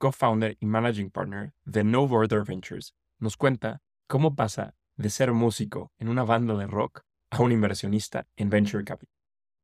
co-founder 0.00 0.56
y 0.60 0.64
managing 0.64 1.10
partner 1.10 1.52
de 1.66 1.84
No 1.84 2.08
Border 2.08 2.42
Ventures, 2.42 2.94
nos 3.18 3.36
cuenta 3.36 3.82
cómo 4.06 4.34
pasa 4.34 4.74
de 4.96 5.10
ser 5.10 5.32
músico 5.32 5.92
en 5.98 6.08
una 6.08 6.24
banda 6.24 6.54
de 6.54 6.66
rock 6.66 7.02
a 7.28 7.42
un 7.42 7.52
inversionista 7.52 8.26
en 8.34 8.48
Venture 8.48 8.82
Capital. 8.82 9.14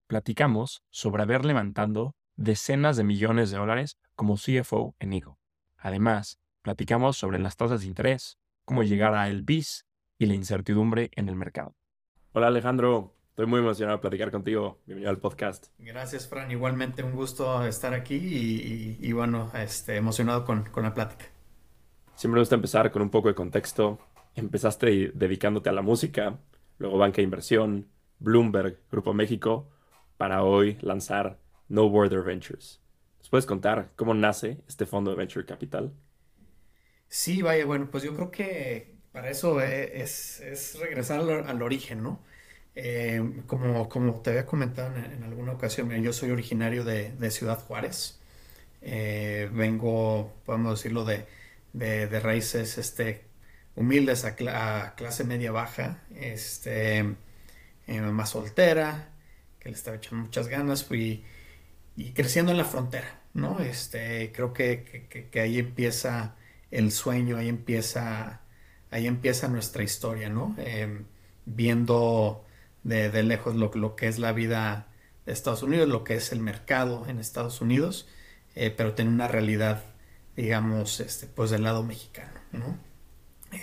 Platicamos 0.06 0.84
sobre 0.90 1.22
haber 1.22 1.46
levantado 1.46 2.14
decenas 2.36 2.98
de 2.98 3.04
millones 3.04 3.50
de 3.50 3.56
dólares 3.56 3.98
como 4.14 4.36
CFO 4.36 4.94
en 4.98 5.14
Igo. 5.14 5.38
Además, 5.78 6.38
platicamos 6.60 7.16
sobre 7.16 7.38
las 7.38 7.56
tasas 7.56 7.80
de 7.80 7.86
interés, 7.86 8.38
cómo 8.66 8.82
llegar 8.82 9.14
a 9.14 9.28
el 9.28 9.42
BIS 9.42 9.86
y 10.18 10.26
la 10.26 10.34
incertidumbre 10.34 11.10
en 11.14 11.30
el 11.30 11.36
mercado. 11.36 11.74
Hola 12.32 12.48
Alejandro, 12.48 13.15
Estoy 13.36 13.48
muy 13.48 13.60
emocionado 13.60 13.98
de 13.98 14.00
platicar 14.00 14.30
contigo. 14.30 14.80
Bienvenido 14.86 15.10
al 15.10 15.18
podcast. 15.18 15.66
Gracias, 15.78 16.26
Fran. 16.26 16.50
Igualmente 16.50 17.02
un 17.02 17.12
gusto 17.12 17.66
estar 17.66 17.92
aquí 17.92 18.16
y, 18.98 19.12
bueno, 19.12 19.52
este, 19.54 19.96
emocionado 19.96 20.46
con, 20.46 20.64
con, 20.70 20.84
la 20.84 20.94
plática. 20.94 21.26
Siempre 22.14 22.36
me 22.36 22.40
gusta 22.40 22.54
empezar 22.54 22.90
con 22.90 23.02
un 23.02 23.10
poco 23.10 23.28
de 23.28 23.34
contexto. 23.34 23.98
Empezaste 24.36 25.10
dedicándote 25.12 25.68
a 25.68 25.72
la 25.72 25.82
música, 25.82 26.38
luego 26.78 26.96
banca 26.96 27.16
de 27.16 27.24
inversión, 27.24 27.90
Bloomberg, 28.20 28.80
Grupo 28.90 29.12
México, 29.12 29.68
para 30.16 30.42
hoy 30.42 30.78
lanzar 30.80 31.38
No 31.68 31.90
Border 31.90 32.22
Ventures. 32.22 32.80
¿Nos 33.18 33.28
puedes 33.28 33.44
contar 33.44 33.90
cómo 33.96 34.14
nace 34.14 34.62
este 34.66 34.86
fondo 34.86 35.10
de 35.10 35.18
Venture 35.18 35.44
Capital? 35.44 35.92
Sí, 37.08 37.42
vaya, 37.42 37.66
bueno, 37.66 37.90
pues 37.90 38.02
yo 38.02 38.14
creo 38.14 38.30
que 38.30 38.96
para 39.12 39.28
eso 39.28 39.60
e, 39.60 40.00
es, 40.00 40.40
es 40.40 40.78
regresar 40.80 41.20
al, 41.20 41.46
al 41.46 41.60
origen, 41.60 42.02
¿no? 42.02 42.24
Eh, 42.76 43.42
como, 43.46 43.88
como 43.88 44.20
te 44.20 44.30
había 44.30 44.46
comentado 44.46 44.94
en, 44.96 45.24
alguna 45.24 45.52
ocasión, 45.52 45.90
yo 46.02 46.12
soy 46.12 46.30
originario 46.30 46.84
de, 46.84 47.30
Ciudad 47.30 47.58
Juárez. 47.58 48.20
Eh, 48.82 49.50
vengo, 49.52 50.34
podemos 50.44 50.78
decirlo, 50.78 51.04
de, 51.04 51.26
de, 51.72 52.20
raíces 52.20 52.78
este, 52.78 53.24
humildes 53.76 54.24
a, 54.24 54.36
clase 54.94 55.24
media 55.24 55.52
baja. 55.52 56.02
Este, 56.14 57.16
mamá 57.88 58.26
soltera, 58.26 59.10
que 59.58 59.70
le 59.70 59.74
estaba 59.74 59.96
echando 59.96 60.24
muchas 60.26 60.48
ganas, 60.48 60.84
fui 60.84 61.24
y 61.96 62.12
creciendo 62.12 62.52
en 62.52 62.58
la 62.58 62.64
frontera, 62.64 63.20
¿no? 63.34 63.60
Este, 63.60 64.32
creo 64.32 64.52
que, 64.52 65.06
que, 65.30 65.40
ahí 65.40 65.58
empieza 65.58 66.36
el 66.70 66.92
sueño, 66.92 67.38
ahí 67.38 67.48
empieza, 67.48 68.42
ahí 68.90 69.06
empieza 69.06 69.48
nuestra 69.48 69.82
historia, 69.82 70.28
¿no? 70.28 70.54
Eh, 70.58 71.02
viendo 71.46 72.45
de, 72.86 73.22
lejos 73.22 73.56
lo, 73.56 73.96
que 73.96 74.06
es 74.06 74.18
la 74.18 74.32
vida 74.32 74.86
de 75.24 75.32
Estados 75.32 75.62
Unidos, 75.62 75.88
lo 75.88 76.04
que 76.04 76.14
es 76.14 76.32
el 76.32 76.40
mercado 76.40 77.04
en 77.08 77.18
Estados 77.18 77.60
Unidos, 77.60 78.08
eh, 78.54 78.72
pero 78.74 78.94
tiene 78.94 79.10
una 79.10 79.28
realidad, 79.28 79.84
digamos, 80.36 81.00
este, 81.00 81.26
pues 81.26 81.50
del 81.50 81.64
lado 81.64 81.82
mexicano, 81.82 82.40
¿no? 82.52 82.78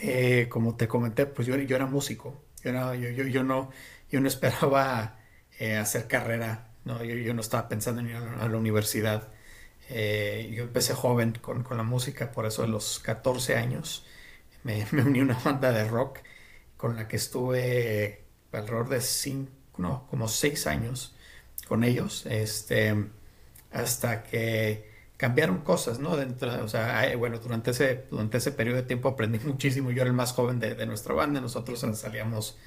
Eh, 0.02 0.48
como 0.50 0.76
te 0.76 0.88
comenté, 0.88 1.26
pues 1.26 1.48
yo, 1.48 1.56
yo 1.58 1.76
era 1.76 1.86
músico, 1.86 2.44
yo, 2.64 2.74
no, 3.44 3.70
yo 4.12 4.22
no 4.22 4.28
esperaba 4.28 5.20
eh, 5.60 5.78
hacer 5.78 6.08
carrera, 6.08 6.68
¿no? 6.84 7.04
Yo, 7.04 7.34
no 7.34 7.42
estaba 7.42 7.70
pensando 7.70 8.02
en 8.02 8.10
ir 8.10 8.16
a 8.16 8.48
la, 8.48 8.58
universidad. 8.58 9.30
yo 9.90 10.64
empecé 10.64 10.94
joven 10.94 11.34
con, 11.42 11.64
con, 11.64 11.78
la 11.78 11.84
música, 11.84 12.32
por 12.32 12.46
eso 12.46 12.64
a 12.64 12.68
los 12.68 13.00
14 13.00 13.56
años 13.56 14.06
me 14.64 14.86
uní 14.92 15.20
a 15.20 15.24
una 15.24 15.40
banda 15.40 15.72
de 15.72 15.86
rock 15.88 16.20
con 16.78 16.96
la 16.98 17.08
que 17.08 17.16
estuve 17.16 18.23
alrededor 18.54 18.90
de 18.90 19.02
cinco, 19.02 19.52
no, 19.78 20.08
como 20.10 20.28
seis 20.28 20.68
años 20.68 21.16
con 21.68 21.84
ellos, 21.84 22.26
este, 22.28 22.96
hasta 23.72 24.24
que 24.24 24.92
cambiaron 25.18 25.60
cosas, 25.60 26.00
¿no? 26.00 26.18
Dentro, 26.18 26.64
o 26.64 26.68
sea, 26.68 27.16
bueno, 27.18 27.40
durante 27.40 27.72
ese, 27.72 28.06
durante 28.10 28.38
ese 28.38 28.52
periodo 28.52 28.78
de 28.78 28.84
tiempo 28.84 29.10
aprendí 29.10 29.40
muchísimo. 29.46 29.92
Yo 29.92 30.02
era 30.02 30.10
el 30.10 30.16
más 30.16 30.34
joven 30.34 30.60
de, 30.60 30.86
nuestra 30.86 31.14
banda, 31.14 31.42
nosotros 31.42 31.80
salíamos 31.96 32.58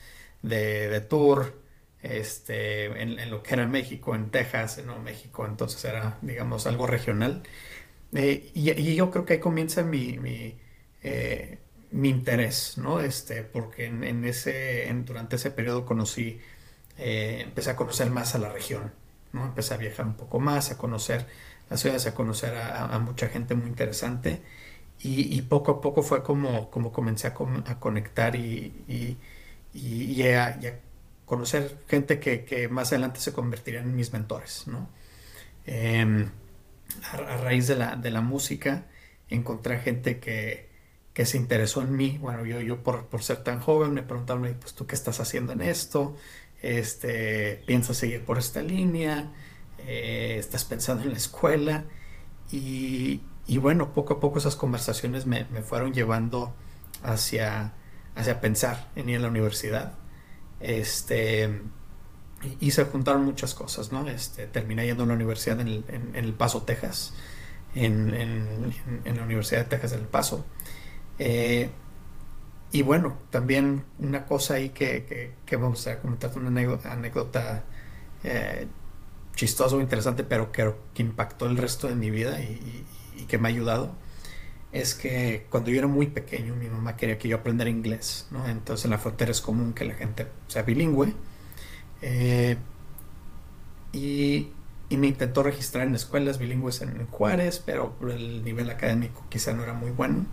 de, 0.42 0.88
de 0.88 1.00
tour, 1.00 1.54
este, 2.03 2.86
en, 3.03 3.30
lo 3.30 3.42
que 3.42 3.54
era 3.54 3.66
México, 3.66 4.14
en 4.14 4.30
Texas, 4.30 4.78
en 4.78 5.03
México, 5.03 5.47
entonces 5.47 5.84
era, 5.84 6.18
digamos, 6.22 6.66
algo 6.66 6.86
regional. 6.86 7.42
Eh, 8.14 8.50
y, 8.54 8.94
yo 8.94 9.10
creo 9.10 9.24
que 9.24 9.34
ahí 9.34 9.41
comienza 9.41 9.82
mi, 9.82 10.18
mi 10.18 10.56
eh, 11.03 11.58
mi 11.91 12.08
interés, 12.10 12.78
¿no? 12.78 13.00
Este, 13.00 13.42
porque 13.42 13.86
en, 13.86 14.24
ese, 14.24 14.92
durante 15.04 15.36
ese 15.36 15.50
periodo 15.50 15.84
conocí, 15.86 16.41
eh, 16.98 17.42
empecé 17.44 17.70
a 17.70 17.76
conocer 17.76 18.10
más 18.10 18.34
a 18.34 18.38
la 18.38 18.52
región, 18.52 18.92
¿no? 19.32 19.47
Empecé 19.47 19.74
a 19.74 19.76
viajar 19.78 20.06
un 20.06 20.14
poco 20.16 20.41
más, 20.41 20.70
a 20.70 20.78
conocer 20.78 21.26
las 21.70 21.80
ciudades, 21.80 22.06
a 22.06 22.14
conocer 22.14 22.56
a, 22.56 22.98
mucha 22.98 23.28
gente 23.28 23.54
muy 23.54 23.69
interesante 23.69 24.42
y, 25.00 25.42
poco 25.42 25.72
a 25.72 25.80
poco 25.80 26.02
fue 26.02 26.22
como, 26.22 26.70
como 26.70 26.92
comencé 26.92 27.28
a, 27.28 27.34
conectar 27.34 28.36
y, 28.36 29.18
y, 29.74 30.22
a, 30.22 30.58
conocer 31.26 31.78
gente 31.88 32.20
que, 32.20 32.68
más 32.70 32.92
adelante 32.92 33.20
se 33.20 33.32
convertiría 33.32 33.80
en 33.80 33.94
mis 33.94 34.12
mentores, 34.12 34.66
¿no? 34.66 34.88
Em, 35.66 36.30
a, 37.12 37.36
raíz 37.38 37.66
de 37.68 37.76
la, 37.76 37.97
de 37.97 38.10
la 38.10 38.20
música 38.20 38.86
encontré 39.28 39.78
gente 39.80 40.20
que, 40.20 40.66
que 41.16 41.25
se 41.25 41.38
interesó 41.38 41.81
en 41.81 41.97
mí. 41.97 42.19
Bueno, 42.21 42.44
yo, 42.44 42.60
yo 42.60 42.82
por, 42.82 43.06
por 43.06 43.22
ser 43.22 43.43
tan 43.43 43.59
joven 43.59 43.94
me 43.94 44.03
preguntaron, 44.03 44.54
pues 44.60 44.75
tú 44.75 44.87
qué 44.87 44.94
estás 44.94 45.19
haciendo 45.19 45.54
en 45.54 45.62
esto, 45.62 46.15
este, 46.60 47.62
piensas 47.65 47.97
seguir 47.97 48.22
por 48.22 48.37
esta 48.37 48.60
línea, 48.60 49.32
eh, 49.78 50.37
estás 50.38 50.66
pensando 50.66 51.04
en 51.04 51.12
la 51.12 51.16
escuela. 51.16 51.87
Y, 52.53 53.22
y, 53.47 53.56
bueno, 53.56 53.94
poco 53.94 54.12
a 54.12 54.21
poco 54.21 54.38
esas 54.38 54.56
conversaciones 54.56 55.25
me, 55.25 55.47
me, 55.47 55.62
fueron 55.62 55.94
llevando 55.94 56.54
hacia, 57.03 57.72
hacia 58.15 58.43
pensar 58.43 58.91
en 58.94 59.09
ir 59.09 59.16
a 59.16 59.21
la 59.21 59.28
universidad. 59.28 59.94
Este, 60.60 61.62
y, 62.60 62.72
se 62.72 62.84
juntaron 62.84 63.25
muchas 63.25 63.54
cosas, 63.54 63.91
¿no? 63.91 64.06
Este, 64.06 64.48
terminé 64.48 64.84
yendo 64.84 65.04
a 65.04 65.06
la 65.06 65.15
universidad 65.15 65.59
en 65.62 66.12
el, 66.15 66.34
Paso, 66.34 66.65
Texas, 66.65 67.15
en, 67.75 68.12
en, 68.12 69.16
la 69.16 69.22
Universidad 69.22 69.60
de 69.60 69.65
Texas 69.65 69.93
en 69.93 70.00
El 70.00 70.09
Paso. 70.09 70.44
Eh, 71.19 71.71
y 72.72 72.82
bueno, 72.82 73.16
también 73.31 73.84
una 73.99 74.27
cosa 74.27 74.54
ahí 74.54 74.71
que, 74.71 75.34
que, 75.47 75.56
vamos 75.56 75.87
a 75.87 76.00
comentar, 76.00 76.31
una 76.37 76.49
anécdota, 76.84 77.65
eh, 78.25 78.66
chistosa 79.34 79.77
o 79.77 79.81
interesante, 79.81 80.25
pero 80.25 80.53
que, 80.53 80.75
impactó 80.97 81.47
el 81.47 81.56
resto 81.56 81.88
de 81.88 81.94
mi 81.94 82.10
vida 82.10 82.41
y, 82.41 82.84
que 83.28 83.38
me 83.38 83.49
ha 83.49 83.50
ayudado, 83.50 83.93
es 84.72 84.94
que 84.94 85.47
cuando 85.50 85.71
yo 85.71 85.78
era 85.78 85.88
muy 85.88 86.06
pequeño 86.06 86.54
mi 86.54 86.69
mamá 86.69 86.97
quería 86.97 87.19
que 87.19 87.28
yo 87.28 87.37
aprendiera 87.38 87.71
inglés, 87.71 88.28
¿no? 88.31 88.47
Entonces 88.47 88.84
en 88.84 88.93
la 88.93 88.98
frontera 88.98 89.31
es 89.31 89.41
común 89.41 89.72
que 89.72 89.84
la 89.84 89.94
gente 89.94 90.27
sea 90.48 90.62
bilingüe. 90.62 91.15
Eh, 92.03 92.56
y, 93.93 94.48
y, 94.91 94.97
me 94.98 95.06
intentó 95.09 95.43
registrar 95.43 95.87
en 95.87 95.94
escuelas 95.94 96.38
bilingües 96.38 96.83
en 96.83 97.06
Juárez, 97.06 97.62
pero 97.65 97.97
el 98.03 98.44
nivel 98.44 98.71
académico 98.71 99.25
quizá 99.31 99.54
no 99.54 99.62
era 99.62 99.72
muy 99.72 99.91
bueno. 99.91 100.27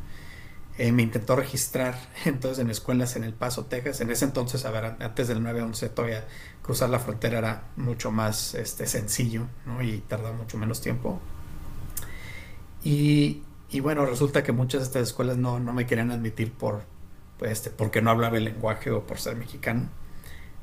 Eh, 0.77 0.91
me 0.91 1.03
intentó 1.03 1.35
registrar 1.35 1.95
entonces 2.25 2.59
en 2.59 2.69
escuelas 2.71 3.15
en 3.15 3.23
El 3.23 3.33
Paso, 3.33 3.65
Texas. 3.65 4.01
En 4.01 4.09
ese 4.09 4.25
entonces, 4.25 4.65
a 4.65 4.71
ver, 4.71 4.95
antes 4.99 5.27
del 5.27 5.39
9-11 5.41 5.89
todavía 5.91 6.25
cruzar 6.61 6.89
la 6.89 6.99
frontera 6.99 7.37
era 7.37 7.63
mucho 7.75 8.11
más 8.11 8.55
este, 8.55 8.87
sencillo 8.87 9.47
¿no? 9.65 9.81
y 9.83 9.99
tardaba 9.99 10.35
mucho 10.35 10.57
menos 10.57 10.81
tiempo. 10.81 11.19
Y, 12.83 13.43
y, 13.69 13.79
bueno, 13.79 14.05
resulta 14.05 14.43
que 14.43 14.51
muchas 14.51 14.81
de 14.81 14.85
estas 14.87 15.03
escuelas 15.03 15.37
no, 15.37 15.59
no 15.59 15.73
me 15.73 15.85
querían 15.85 16.11
admitir 16.11 16.51
por, 16.51 16.83
pues, 17.37 17.51
este, 17.51 17.69
porque 17.69 18.01
no 18.01 18.09
hablaba 18.09 18.37
el 18.37 18.45
lenguaje 18.45 18.91
o 18.91 19.05
por 19.05 19.19
ser 19.19 19.35
mexicano. 19.35 19.89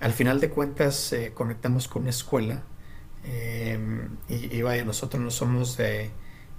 Al 0.01 0.13
final 0.13 0.41
de 0.41 0.51
cuentas, 0.51 1.13
eh, 1.13 1.33
conectamos 1.35 1.89
con 1.89 2.03
una 2.03 2.11
escuela 2.11 2.63
eh, 3.25 3.79
y, 4.29 4.57
y, 4.57 4.63
vaya, 4.63 4.85
nosotros 4.85 5.23
no 5.23 5.31
somos 5.31 5.77
de 5.77 6.11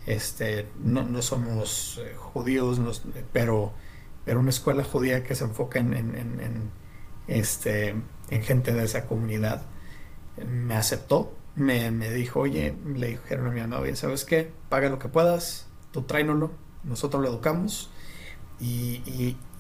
este, 0.06 0.68
no, 0.83 1.21
somos 1.21 2.00
eh, 2.03 2.15
judíos, 2.15 2.80
pero, 3.31 3.74
una 4.27 4.50
escuela 4.50 4.83
judía 4.83 5.24
que 5.24 5.36
se 5.36 5.44
enfoca 5.44 5.80
en, 5.80 6.71
este, 7.27 7.95
en 8.30 8.44
gente 8.44 8.74
de 8.74 8.83
esa 8.83 9.06
comunidad 9.06 9.63
me 10.48 10.75
aceptó, 10.75 11.36
me, 11.56 11.92
dijo, 11.92 12.42
oye, 12.42 12.75
le 12.95 13.09
dijeron 13.09 13.48
a 13.48 13.51
mi 13.51 13.62
novia, 13.62 13.95
¿sabes 13.95 14.25
qué? 14.25 14.51
Paga 14.69 14.89
lo 14.89 15.00
que 15.00 15.09
puedas, 15.09 15.68
tú 15.92 16.04
tráenolo, 16.04 16.51
nosotros 16.83 17.21
lo 17.21 17.30
educamos, 17.30 17.89
y, 18.59 19.01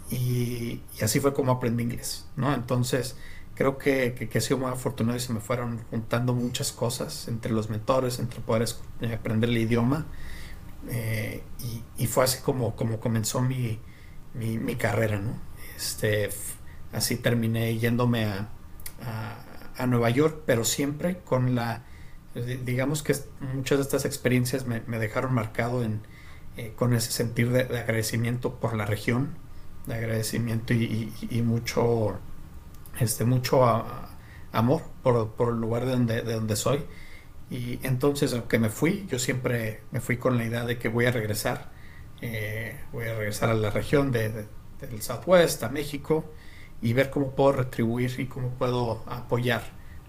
y, 0.09 0.81
así 1.01 1.19
fue 1.19 1.33
como 1.33 1.53
aprendí 1.53 1.83
inglés, 1.83 2.25
¿no? 2.35 2.53
Entonces, 2.53 3.15
creo 3.61 3.77
que, 3.77 4.15
que, 4.15 4.37
he 4.39 4.41
sido 4.41 4.57
muy 4.57 4.71
afortunado 4.71 5.15
y 5.15 5.19
se 5.19 5.31
me 5.31 5.39
fueron 5.39 5.83
juntando 5.91 6.33
muchas 6.33 6.71
cosas 6.71 7.27
entre 7.27 7.51
los 7.51 7.69
mentores, 7.69 8.17
entre 8.17 8.39
poder 8.39 8.67
eh, 9.01 9.13
aprender 9.13 9.51
el 9.51 9.57
idioma. 9.59 10.07
Eh, 10.89 11.43
y, 11.95 12.07
fue 12.07 12.23
así 12.23 12.41
como, 12.41 12.75
como 12.75 12.99
comenzó 12.99 13.39
mi, 13.39 13.79
mi, 14.33 14.75
carrera, 14.77 15.19
¿no? 15.19 15.39
Este, 15.77 16.29
así 16.91 17.17
terminé 17.17 17.77
yéndome 17.77 18.25
a, 18.25 18.49
a, 19.77 19.85
Nueva 19.85 20.09
York, 20.09 20.41
pero 20.47 20.65
siempre 20.65 21.19
con 21.19 21.53
la, 21.53 21.83
digamos 22.65 23.03
que 23.03 23.15
muchas 23.53 23.77
de 23.77 23.83
estas 23.83 24.05
experiencias 24.05 24.65
me, 24.65 24.81
me 24.87 24.97
dejaron 24.97 25.35
marcado 25.35 25.83
en, 25.83 26.01
eh, 26.57 26.73
con 26.75 26.93
ese 26.93 27.11
sentir 27.11 27.51
de, 27.51 27.61
agradecimiento 27.61 28.55
por 28.55 28.75
la 28.75 28.87
región, 28.87 29.35
de 29.85 29.93
agradecimiento 29.93 30.73
y, 30.73 31.13
y, 31.29 31.41
mucho, 31.43 32.19
este, 32.99 33.25
mucho 33.25 33.63
amor 34.51 34.81
por, 35.03 35.31
por, 35.31 35.49
el 35.49 35.61
lugar 35.61 35.85
de 35.85 35.91
donde, 35.91 36.21
de 36.21 36.33
donde 36.33 36.55
soy. 36.55 36.85
Y 37.49 37.79
entonces, 37.83 38.33
aunque 38.33 38.59
me 38.59 38.69
fui, 38.69 39.05
yo 39.09 39.19
siempre 39.19 39.81
me 39.91 39.99
fui 39.99 40.17
con 40.17 40.37
la 40.37 40.45
idea 40.45 40.65
de 40.65 40.77
que 40.77 40.87
voy 40.89 41.05
a 41.05 41.11
regresar. 41.11 41.71
Eh, 42.21 42.79
voy 42.93 43.05
a 43.05 43.15
regresar 43.15 43.49
a 43.49 43.53
la 43.53 43.69
región 43.69 44.11
de, 44.11 44.29
del 44.79 45.01
Southwest, 45.01 45.63
a 45.63 45.69
México, 45.69 46.25
y 46.81 46.93
ver 46.93 47.09
cómo 47.09 47.35
puedo 47.35 47.53
retribuir 47.53 48.19
y 48.19 48.27
cómo 48.27 48.49
puedo 48.51 49.03
apoyar 49.07 49.63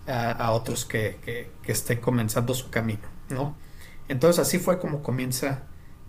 a, 0.06 0.50
otros 0.52 0.85
que, 0.85 1.19
que, 1.25 1.50
que, 1.62 1.73
estén 1.73 2.00
comenzando 2.00 2.55
su 2.55 2.70
camino, 2.70 3.08
¿no? 3.31 3.56
Entonces 4.08 4.40
así 4.40 4.58
fue 4.58 4.81
como 4.81 5.02
comienza 5.02 5.64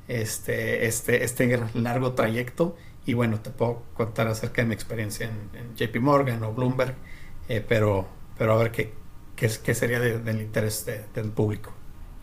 este, 0.08 0.88
este, 0.88 1.24
este 1.24 1.64
largo 1.74 2.14
trayecto 2.14 2.76
y 3.06 3.14
bueno, 3.14 3.40
te 3.40 3.50
puedo 3.50 3.84
contar 3.94 4.28
acerca 4.28 4.62
de 4.62 4.68
mi 4.68 4.74
experiencia 4.74 5.30
en, 5.30 5.76
JP 5.76 6.00
Morgan 6.00 6.44
o 6.44 6.54
Bloomberg, 6.54 6.96
eh, 7.50 7.64
pero, 7.68 8.08
pero 8.38 8.54
a 8.54 8.58
ver 8.58 8.72
qué, 8.72 8.94
qué, 9.36 9.50
qué 9.64 9.74
sería 9.74 10.00
del 10.00 10.42
interés 10.42 10.86
del 10.86 11.32
público. 11.32 11.74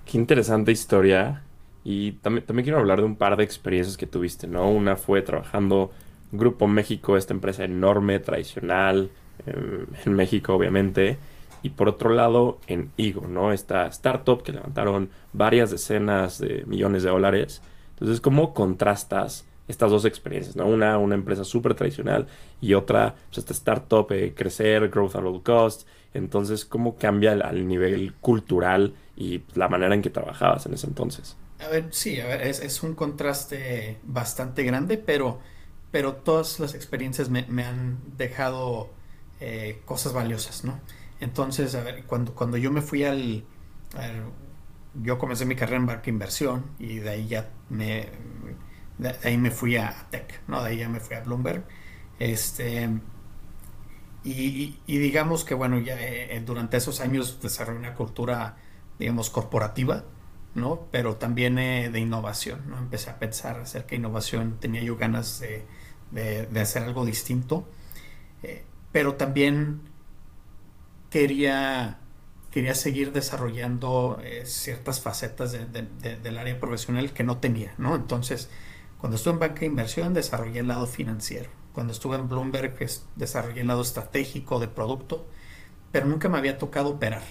Qué 0.06 0.16
interesante 0.18 0.72
historia. 0.72 1.44
Y 1.84 2.12
también, 2.12 2.46
también 2.46 2.64
quiero 2.64 2.78
hablar 2.78 3.00
de 3.00 3.06
un 3.06 3.16
par 3.16 3.36
de 3.36 3.44
experiencias 3.44 3.96
que 3.96 4.06
tuviste, 4.06 4.46
¿no? 4.46 4.70
Una 4.70 4.96
fue 4.96 5.22
trabajando 5.22 5.90
Grupo 6.32 6.66
México, 6.68 7.16
esta 7.16 7.34
empresa 7.34 7.64
enorme, 7.64 8.18
tradicional, 8.20 9.10
em, 9.46 9.86
en 10.04 10.12
México 10.14 10.54
obviamente. 10.54 11.18
Y 11.62 11.70
por 11.70 11.88
otro 11.88 12.10
lado, 12.10 12.58
en 12.66 12.90
Igo, 12.96 13.26
¿no? 13.26 13.52
Esta 13.52 13.86
startup 13.88 14.42
que 14.42 14.52
levantaron 14.52 15.10
varias 15.32 15.70
decenas 15.70 16.38
de 16.38 16.64
millones 16.66 17.02
de 17.02 17.10
dólares. 17.10 17.62
Entonces, 17.94 18.20
¿cómo 18.20 18.54
contrastas 18.54 19.46
estas 19.70 19.90
dos 19.90 20.04
experiencias, 20.04 20.56
¿no? 20.56 20.66
Una, 20.66 20.98
una 20.98 21.14
empresa 21.14 21.44
súper 21.44 21.74
tradicional 21.74 22.28
y 22.60 22.74
otra, 22.74 23.14
pues 23.28 23.38
esta 23.38 23.52
startup, 23.54 24.10
eh, 24.12 24.34
crecer, 24.34 24.88
growth 24.90 25.16
at 25.16 25.24
all 25.24 25.42
cost. 25.42 25.88
Entonces, 26.14 26.64
¿cómo 26.64 26.96
cambia 26.96 27.32
al 27.32 27.66
nivel 27.68 28.14
cultural 28.20 28.94
y 29.16 29.42
la 29.54 29.68
manera 29.68 29.94
en 29.94 30.02
que 30.02 30.10
trabajabas 30.10 30.66
en 30.66 30.74
ese 30.74 30.86
entonces? 30.88 31.38
A 31.58 31.68
ver, 31.68 31.88
sí, 31.92 32.18
a 32.20 32.26
ver, 32.26 32.42
es, 32.42 32.60
es 32.60 32.82
un 32.82 32.94
contraste 32.94 34.00
bastante 34.02 34.62
grande, 34.64 34.96
pero, 34.96 35.40
pero 35.90 36.16
todas 36.16 36.58
las 36.58 36.74
experiencias 36.74 37.28
me, 37.28 37.46
me 37.48 37.64
han 37.64 38.00
dejado 38.16 38.94
eh, 39.40 39.82
cosas 39.84 40.12
valiosas, 40.14 40.64
¿no? 40.64 40.80
Entonces, 41.20 41.74
a 41.74 41.82
ver, 41.82 42.06
cuando, 42.06 42.34
cuando 42.34 42.56
yo 42.56 42.70
me 42.72 42.80
fui 42.80 43.04
al, 43.04 43.44
Yo 44.94 45.18
comencé 45.18 45.46
mi 45.46 45.54
carrera 45.56 45.76
en 45.78 45.86
banca 45.86 46.10
inversión 46.10 46.74
y 46.78 46.96
de 46.98 47.10
ahí 47.10 47.28
ya 47.28 47.50
me 47.68 48.08
de 49.00 49.16
ahí 49.24 49.38
me 49.38 49.50
fui 49.50 49.76
a 49.76 50.06
Tech, 50.10 50.42
¿no? 50.46 50.62
De 50.62 50.70
ahí 50.70 50.76
ya 50.78 50.88
me 50.88 51.00
fui 51.00 51.16
a 51.16 51.20
Bloomberg. 51.20 51.64
Este, 52.18 52.90
y, 54.22 54.76
digamos 54.86 55.44
que, 55.44 55.54
bueno, 55.54 55.78
ya 55.78 55.98
eh, 55.98 56.36
eh, 56.36 56.42
durante 56.44 56.76
esos 56.76 57.00
años 57.00 57.40
desarrollé 57.40 57.78
una 57.78 57.94
cultura, 57.94 58.56
digamos, 58.98 59.30
corporativa, 59.30 60.04
¿no? 60.54 60.86
Pero 60.90 61.16
también 61.16 61.58
eh, 61.58 61.88
de 61.90 61.98
innovación, 61.98 62.68
¿no? 62.68 62.76
Empecé 62.76 63.08
a 63.08 63.18
pensar 63.18 63.58
acerca 63.60 63.90
de 63.90 63.96
innovación, 63.96 64.58
tenía 64.60 64.82
yo 64.82 64.98
ganas 64.98 65.40
de, 65.40 65.64
de, 66.10 66.60
hacer 66.60 66.82
algo 66.82 67.06
distinto, 67.06 67.66
pero 68.92 69.14
también 69.14 69.80
quería, 71.08 72.00
quería 72.50 72.74
seguir 72.74 73.12
desarrollando 73.12 74.20
ciertas 74.44 75.00
facetas 75.00 75.52
del 75.52 76.38
área 76.38 76.58
profesional 76.58 77.12
que 77.12 77.22
no 77.22 77.38
tenía, 77.38 77.72
¿no? 77.78 77.94
Entonces, 77.94 78.50
cuando 79.00 79.16
estuve 79.16 79.34
en 79.34 79.40
banca 79.40 79.60
de 79.60 79.66
inversión 79.66 80.12
desarrollé 80.12 80.60
el 80.60 80.68
lado 80.68 80.86
financiero. 80.86 81.48
Cuando 81.72 81.92
estuve 81.92 82.16
en 82.16 82.28
Bloomberg 82.28 82.76
desarrollé 83.16 83.62
el 83.62 83.68
lado 83.68 83.80
estratégico 83.82 84.60
de 84.60 84.68
producto, 84.68 85.26
pero 85.90 86.06
nunca 86.06 86.28
me 86.28 86.38
había 86.38 86.58
tocado 86.58 86.90
operar, 86.90 87.22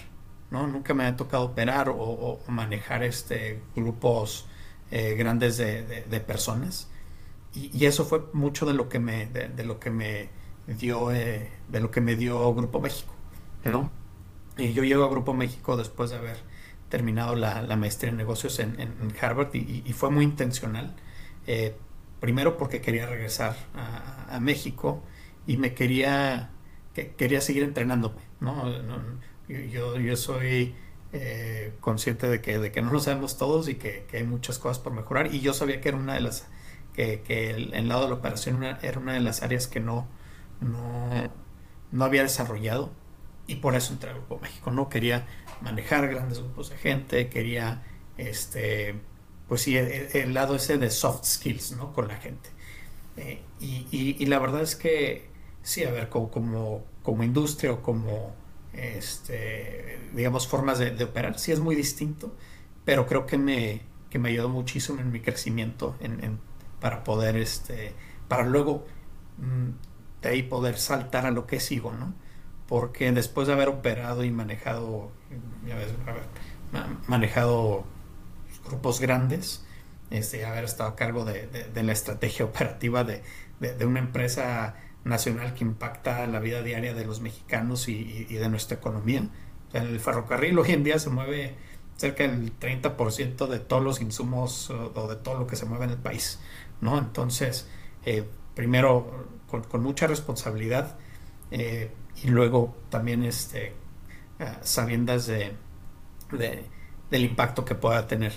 ¿no? 0.50 0.66
Nunca 0.66 0.94
me 0.94 1.04
había 1.04 1.16
tocado 1.16 1.44
operar 1.44 1.88
o, 1.88 2.40
manejar 2.48 3.04
este, 3.04 3.62
grupos 3.76 4.46
eh, 4.90 5.14
grandes 5.14 5.58
de, 5.58 6.24
personas. 6.26 6.88
Y, 7.54 7.84
eso 7.84 8.04
fue 8.04 8.22
mucho 8.32 8.66
de 8.66 8.74
lo 8.74 8.88
que 8.88 8.98
me, 8.98 9.26
de, 9.26 9.64
lo 9.64 9.78
que 9.78 9.90
me 9.90 10.28
dio, 10.66 11.12
eh, 11.12 11.50
de 11.68 11.80
lo 11.80 11.90
que 11.90 12.00
me 12.00 12.16
dio 12.16 12.52
Grupo 12.54 12.80
México, 12.80 13.14
¿no? 13.64 13.90
Y 14.56 14.72
yo 14.72 14.82
llego 14.84 15.04
a 15.04 15.08
Grupo 15.08 15.34
México 15.34 15.76
después 15.76 16.10
de 16.10 16.16
haber 16.16 16.38
terminado 16.88 17.36
la, 17.36 17.64
maestría 17.76 18.10
en 18.10 18.16
negocios 18.16 18.58
en, 18.58 19.14
Harvard 19.20 19.54
y, 19.54 19.92
fue 19.92 20.10
muy 20.10 20.24
intencional 20.24 20.94
eh, 21.52 21.74
primero 22.20 22.56
porque 22.56 22.80
quería 22.80 23.06
regresar 23.06 23.56
a, 23.74 24.38
México 24.38 25.02
y 25.48 25.56
me 25.56 25.74
quería, 25.74 26.50
que, 26.94 27.10
quería 27.14 27.40
seguir 27.40 27.64
entrenándome. 27.64 28.20
¿no? 28.38 28.72
yo, 29.48 29.98
yo 29.98 30.16
soy 30.16 30.76
eh, 31.12 31.72
consciente 31.80 32.28
de 32.28 32.40
que, 32.40 32.60
de 32.60 32.70
que 32.70 32.82
no 32.82 32.92
lo 32.92 33.00
sabemos 33.00 33.36
todos 33.36 33.68
y 33.68 33.74
que, 33.74 34.06
hay 34.12 34.22
muchas 34.22 34.60
cosas 34.60 34.78
por 34.78 34.92
mejorar 34.92 35.34
y 35.34 35.40
yo 35.40 35.52
sabía 35.52 35.80
que 35.80 35.88
era 35.88 35.98
una 35.98 36.14
de 36.14 36.20
las 36.20 36.46
que, 36.94 37.22
que 37.22 37.50
el, 37.50 37.88
lado 37.88 38.02
de 38.02 38.10
la 38.10 38.14
operación 38.14 38.62
era 38.62 39.00
una 39.00 39.14
de 39.14 39.20
las 39.20 39.42
áreas 39.42 39.66
que 39.66 39.80
no, 39.80 40.06
no, 40.60 41.10
no 41.90 42.04
había 42.04 42.22
desarrollado 42.22 42.92
y 43.48 43.56
por 43.56 43.74
eso 43.74 43.92
entré 43.92 44.10
al 44.10 44.18
Grupo 44.18 44.38
México. 44.38 44.70
No 44.70 44.88
quería 44.88 45.26
manejar 45.62 46.06
grandes 46.06 46.38
grupos 46.38 46.70
de 46.70 46.76
gente, 46.76 47.28
quería 47.28 47.82
este, 48.18 49.00
pues 49.50 49.62
sí, 49.62 49.76
el, 49.76 50.32
lado 50.32 50.54
ese 50.54 50.78
de 50.78 50.90
soft 50.90 51.24
skills, 51.24 51.72
¿no? 51.72 51.92
Con 51.92 52.06
la 52.06 52.14
gente. 52.18 52.50
Eh, 53.16 53.42
y, 53.58 54.24
la 54.26 54.38
verdad 54.38 54.62
es 54.62 54.76
que, 54.76 55.28
sí, 55.60 55.82
a 55.82 55.90
ver, 55.90 56.08
como, 56.08 56.84
como, 57.02 57.24
industria 57.24 57.72
o 57.72 57.82
como, 57.82 58.32
este, 58.72 60.08
digamos, 60.14 60.46
formas 60.46 60.78
de, 60.78 61.02
operar, 61.02 61.36
sí 61.36 61.50
es 61.50 61.58
muy 61.58 61.74
distinto, 61.74 62.32
pero 62.84 63.08
creo 63.08 63.26
que 63.26 63.38
me, 63.38 63.80
que 64.08 64.20
me 64.20 64.28
ayudó 64.28 64.48
muchísimo 64.50 65.00
en 65.00 65.10
mi 65.10 65.18
crecimiento 65.18 65.96
en, 65.98 66.38
para 66.78 67.02
poder, 67.02 67.34
este, 67.34 67.92
para 68.28 68.44
luego 68.44 68.86
mm, 69.38 70.22
de 70.22 70.28
ahí 70.28 70.44
poder 70.44 70.78
saltar 70.78 71.26
a 71.26 71.32
lo 71.32 71.48
que 71.48 71.58
sigo, 71.58 71.92
¿no? 71.92 72.14
Porque 72.68 73.10
después 73.10 73.48
de 73.48 73.54
haber 73.54 73.68
operado 73.68 74.22
y 74.22 74.30
manejado, 74.30 75.10
ya 75.66 75.74
ves, 75.74 75.88
manejado 77.08 77.84
grupos 78.64 79.00
grandes, 79.00 79.64
este, 80.10 80.44
haber 80.44 80.64
estado 80.64 80.90
a 80.90 80.96
cargo 80.96 81.24
de, 81.24 81.70
la 81.74 81.92
estrategia 81.92 82.44
operativa 82.44 83.04
de, 83.04 83.22
una 83.84 84.00
empresa 84.00 84.74
nacional 85.04 85.54
que 85.54 85.64
impacta 85.64 86.26
la 86.26 86.40
vida 86.40 86.62
diaria 86.62 86.94
de 86.94 87.04
los 87.04 87.20
mexicanos 87.20 87.88
y, 87.88 88.24
de 88.24 88.48
nuestra 88.48 88.76
economía. 88.76 89.28
el 89.72 90.00
ferrocarril 90.00 90.58
hoy 90.58 90.72
en 90.72 90.84
día 90.84 90.98
se 90.98 91.10
mueve 91.10 91.54
cerca 91.96 92.26
del 92.26 92.58
30% 92.58 93.46
de 93.46 93.58
todos 93.58 93.82
los 93.82 94.00
insumos 94.00 94.70
o, 94.70 95.08
de 95.08 95.16
todo 95.16 95.38
lo 95.38 95.46
que 95.46 95.56
se 95.56 95.66
mueve 95.66 95.84
en 95.84 95.90
el 95.90 95.98
país, 95.98 96.40
¿no? 96.80 96.98
Entonces, 96.98 97.68
eh, 98.04 98.24
primero 98.54 99.28
con, 99.46 99.82
mucha 99.82 100.06
responsabilidad 100.06 100.96
eh, 101.50 101.90
y 102.22 102.28
luego 102.28 102.76
también 102.88 103.22
este, 103.24 103.74
ah, 104.38 104.58
sabiendas 104.62 105.26
de 105.26 105.54
del 107.10 107.24
impacto 107.24 107.64
que 107.64 107.74
pueda 107.74 108.06
tener, 108.06 108.32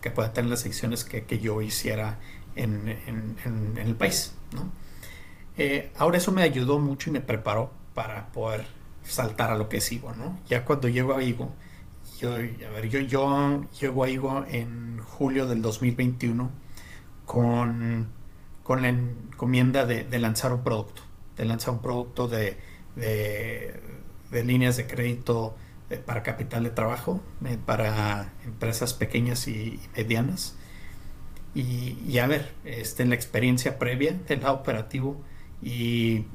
que 0.00 0.10
pueda 0.10 0.32
tener 0.32 0.50
las 0.50 0.60
secciones 0.60 1.04
que, 1.04 1.24
que 1.24 1.38
yo 1.38 1.62
hiciera 1.62 2.18
en, 2.54 2.88
en, 2.88 3.78
el 3.78 3.94
país. 3.96 4.34
¿no? 4.52 4.70
Eh, 5.56 5.90
ahora 5.96 6.18
eso 6.18 6.32
me 6.32 6.42
ayudó 6.42 6.78
mucho 6.78 7.10
y 7.10 7.12
me 7.12 7.20
preparó 7.20 7.72
para 7.94 8.28
poder 8.32 8.66
saltar 9.02 9.50
a 9.50 9.56
lo 9.56 9.68
que 9.68 9.80
sigo. 9.80 10.12
¿no? 10.14 10.38
Ya 10.48 10.64
cuando 10.64 10.88
llego 10.88 11.14
a 11.14 11.22
Igo, 11.22 11.52
yo, 12.20 12.34
a 12.34 12.38
ver, 12.38 12.88
yo, 12.88 13.00
yo 13.00 13.62
llego 13.80 14.04
a 14.04 14.08
Igo 14.08 14.44
en 14.48 14.98
julio 15.00 15.46
del 15.46 15.62
2021 15.62 16.50
con, 17.24 18.08
con 18.62 18.82
la 18.82 18.88
encomienda 18.88 19.84
de, 19.84 20.18
lanzar 20.18 20.52
un 20.52 20.62
producto, 20.62 21.02
de 21.36 21.44
lanzar 21.44 21.74
un 21.74 21.82
producto 21.82 22.28
de, 22.28 22.56
de, 22.94 24.44
líneas 24.44 24.76
de 24.76 24.86
crédito 24.86 25.56
para 26.04 26.22
capital 26.22 26.64
de 26.64 26.70
trabajo, 26.70 27.22
eh, 27.44 27.58
para 27.64 28.32
empresas 28.44 28.94
pequeñas 28.94 29.48
y 29.48 29.80
medianas. 29.96 30.56
y, 31.54 32.18
a 32.18 32.26
ver, 32.26 32.52
este, 32.64 33.06
la 33.06 33.14
experiencia 33.14 33.78
previa 33.78 34.12
del 34.28 34.42
lado 34.42 34.56
operativo 34.56 35.22
y, 35.62 36.26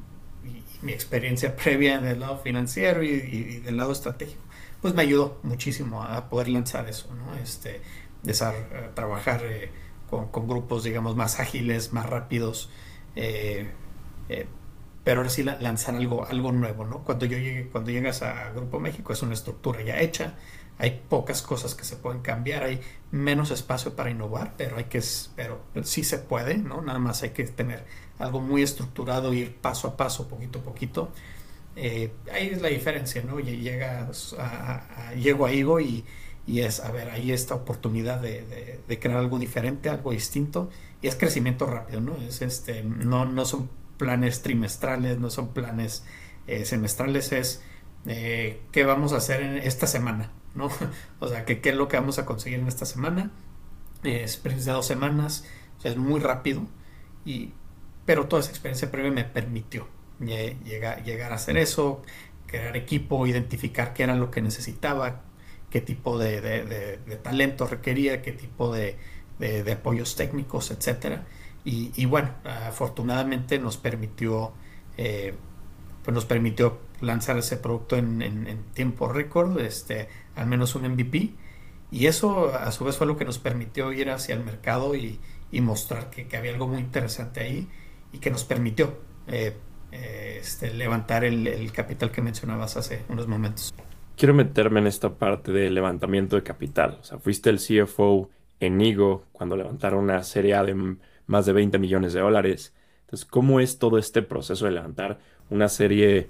mi 0.82 0.92
experiencia 0.94 1.56
previa 1.64 2.00
del 2.00 2.20
lado 2.20 2.40
financiero 2.40 3.04
y, 3.04 3.60
del 3.60 3.78
lado 3.78 3.92
estratégico, 3.92 4.42
pues 4.82 4.94
me 4.94 5.04
ayudó 5.04 5.40
muchísimo 5.44 6.04
a 6.04 6.30
poder 6.30 6.50
lanzar 6.50 6.90
eso, 6.90 7.14
¿no? 7.14 7.36
Este, 7.36 7.82
de 8.24 8.32
eh, 8.32 8.90
trabajar 8.94 9.42
eh, 9.44 9.72
con, 10.10 10.48
grupos, 10.48 10.84
digamos, 10.84 11.16
más 11.16 11.40
ágiles, 11.40 11.94
más 11.94 12.10
rápidos, 12.10 12.70
eh, 13.16 13.70
pero 15.04 15.22
ahora 15.22 15.30
sí 15.30 15.44
lanzar 15.44 15.96
algo, 15.96 16.26
algo 16.28 16.52
nuevo, 16.52 16.86
¿no? 16.86 17.04
Cuando 17.04 17.26
yo 17.26 17.38
llegue, 17.38 17.68
cuando 17.70 17.92
llegas 17.92 18.22
a 18.22 18.52
Grupo 18.52 18.80
México 18.80 19.14
es 19.14 19.22
una 19.24 19.34
estructura 19.34 19.82
ya 19.82 20.00
hecha, 20.00 20.36
hay 20.78 21.02
pocas 21.10 21.42
cosas 21.42 21.76
que 21.76 21.84
se 21.84 21.96
pueden 21.96 22.22
cambiar, 22.22 22.64
hay 22.64 22.82
menos 23.12 23.52
espacio 23.52 23.96
para 23.96 24.10
innovar, 24.10 24.54
pero 24.58 24.78
hay 24.78 24.86
que, 24.86 25.02
pero 25.36 25.62
sí 25.84 26.04
se 26.04 26.18
puede, 26.18 26.58
¿no? 26.58 26.82
Nada 26.82 27.00
más 27.00 27.24
hay 27.24 27.32
que 27.32 27.44
tener 27.44 27.86
algo 28.20 28.42
muy 28.42 28.62
estructurado, 28.64 29.34
ir 29.34 29.56
paso 29.56 29.88
a 29.88 29.98
paso, 29.98 30.28
poquito 30.28 30.60
a 30.60 30.62
poquito. 30.64 31.12
Eh, 31.76 32.12
ahí 32.34 32.48
es 32.50 32.62
la 32.62 32.70
diferencia, 32.70 33.24
¿no? 33.24 33.40
Llegas 33.40 34.36
a, 34.38 35.14
llego 35.16 35.46
a 35.46 35.54
Igo 35.54 35.80
y, 35.80 36.04
y, 36.46 36.62
es, 36.62 36.80
a 36.80 36.92
ver, 36.92 37.10
ahí 37.10 37.32
esta 37.32 37.56
oportunidad 37.56 38.20
de, 38.20 38.80
de, 38.88 39.00
crear 39.00 39.18
algo 39.18 39.40
diferente, 39.40 39.90
algo 39.90 40.12
distinto, 40.12 40.70
y 41.02 41.08
es 41.08 41.16
crecimiento 41.16 41.66
rápido, 41.66 42.02
¿no? 42.02 42.18
Es 42.18 42.42
este, 42.42 42.84
no, 42.84 43.26
no 43.26 43.46
son 43.46 43.70
planes 44.02 44.42
trimestrales, 44.42 45.20
no 45.20 45.30
son 45.30 45.54
planes 45.54 46.04
eh, 46.48 46.66
semestrales, 46.66 47.32
es 47.32 47.62
eh, 48.08 48.60
qué 48.72 48.84
vamos 48.84 49.14
a 49.14 49.18
hacer 49.18 49.44
en 49.44 49.58
esta 49.58 49.86
semana, 49.86 50.32
¿no? 50.56 50.72
o 51.20 51.28
sea, 51.28 51.46
¿qué, 51.46 51.62
es 51.64 51.76
lo 51.76 51.88
que 51.88 51.98
vamos 51.98 52.18
a 52.18 52.26
conseguir 52.26 52.58
en 52.58 52.68
esta 52.68 52.86
semana. 52.86 53.30
Es 54.04 54.42
de 54.42 54.72
dos 54.72 54.88
semanas, 54.88 55.46
es 55.84 55.98
muy 55.98 56.20
rápido, 56.20 56.66
y, 57.26 57.54
pero 58.08 58.26
toda 58.26 58.40
esa 58.40 58.50
experiencia 58.50 58.90
previa 58.90 59.12
me 59.12 59.24
permitió 59.24 59.88
llegar, 60.20 61.04
llegar 61.04 61.32
a 61.32 61.36
hacer 61.36 61.58
eso, 61.58 62.02
crear 62.48 62.76
equipo, 62.76 63.28
identificar 63.28 63.94
qué 63.94 64.02
era 64.02 64.16
lo 64.16 64.32
que 64.32 64.42
necesitaba, 64.42 65.22
qué 65.70 65.82
tipo 65.82 66.18
de, 66.18 66.42
de, 66.42 67.16
talento 67.18 67.68
requería, 67.68 68.24
qué 68.24 68.32
tipo 68.32 68.74
de, 68.74 68.98
apoyos 69.72 70.16
técnicos, 70.16 70.72
etcétera. 70.72 71.26
Y, 71.64 72.06
bueno, 72.06 72.30
afortunadamente 72.44 73.60
nos 73.60 73.78
permitió, 73.78 74.52
eh, 74.98 75.36
pues 76.04 76.16
nos 76.16 76.26
permitió 76.26 76.80
lanzar 77.02 77.38
ese 77.38 77.58
producto 77.58 77.98
en, 77.98 78.64
tiempo 78.74 79.08
récord, 79.08 79.60
este, 79.60 80.08
al 80.36 80.48
menos 80.48 80.76
un 80.76 80.90
MVP. 80.90 81.34
Y 81.92 82.08
eso 82.08 82.54
a 82.56 82.72
su 82.72 82.86
vez 82.86 82.98
fue 82.98 83.06
lo 83.06 83.18
que 83.18 83.26
nos 83.26 83.38
permitió 83.38 83.92
ir 83.92 84.10
hacia 84.10 84.34
el 84.34 84.44
mercado 84.44 84.96
y, 84.96 85.20
mostrar 85.52 86.10
que, 86.10 86.36
había 86.36 86.52
algo 86.52 86.68
muy 86.68 86.80
interesante 86.80 87.42
ahí 87.42 87.68
y 88.14 88.20
que 88.20 88.32
nos 88.32 88.44
permitió 88.44 88.98
eh, 89.28 89.56
eh, 89.92 90.38
este, 90.40 90.74
levantar 90.74 91.26
el, 91.26 91.72
capital 91.72 92.12
que 92.12 92.22
mencionabas 92.22 92.78
hace 92.78 93.04
unos 93.10 93.28
momentos. 93.28 93.74
Quiero 94.16 94.34
meterme 94.34 94.80
en 94.80 94.88
esta 94.88 95.10
parte 95.14 95.52
de 95.52 95.70
levantamiento 95.70 96.38
de 96.38 96.44
capital. 96.44 96.98
O 97.02 97.04
sea, 97.04 97.20
fuiste 97.20 97.50
el 97.50 97.58
CFO 97.58 98.30
en 98.60 98.80
Igo 98.80 99.26
cuando 99.32 99.58
levantaron 99.58 100.04
una 100.04 100.24
serie 100.24 100.54
de 100.54 100.60
más 101.28 101.46
de 101.46 101.54
20 101.54 101.80
millones 101.80 102.14
de 102.14 102.22
dólares. 102.22 102.74
Entonces, 103.02 103.26
¿cómo 103.26 103.60
es 103.60 103.80
todo 103.80 103.98
este 103.98 104.22
proceso 104.22 104.66
de 104.66 104.72
levantar 104.72 105.20
una 105.50 105.68
serie 105.68 106.30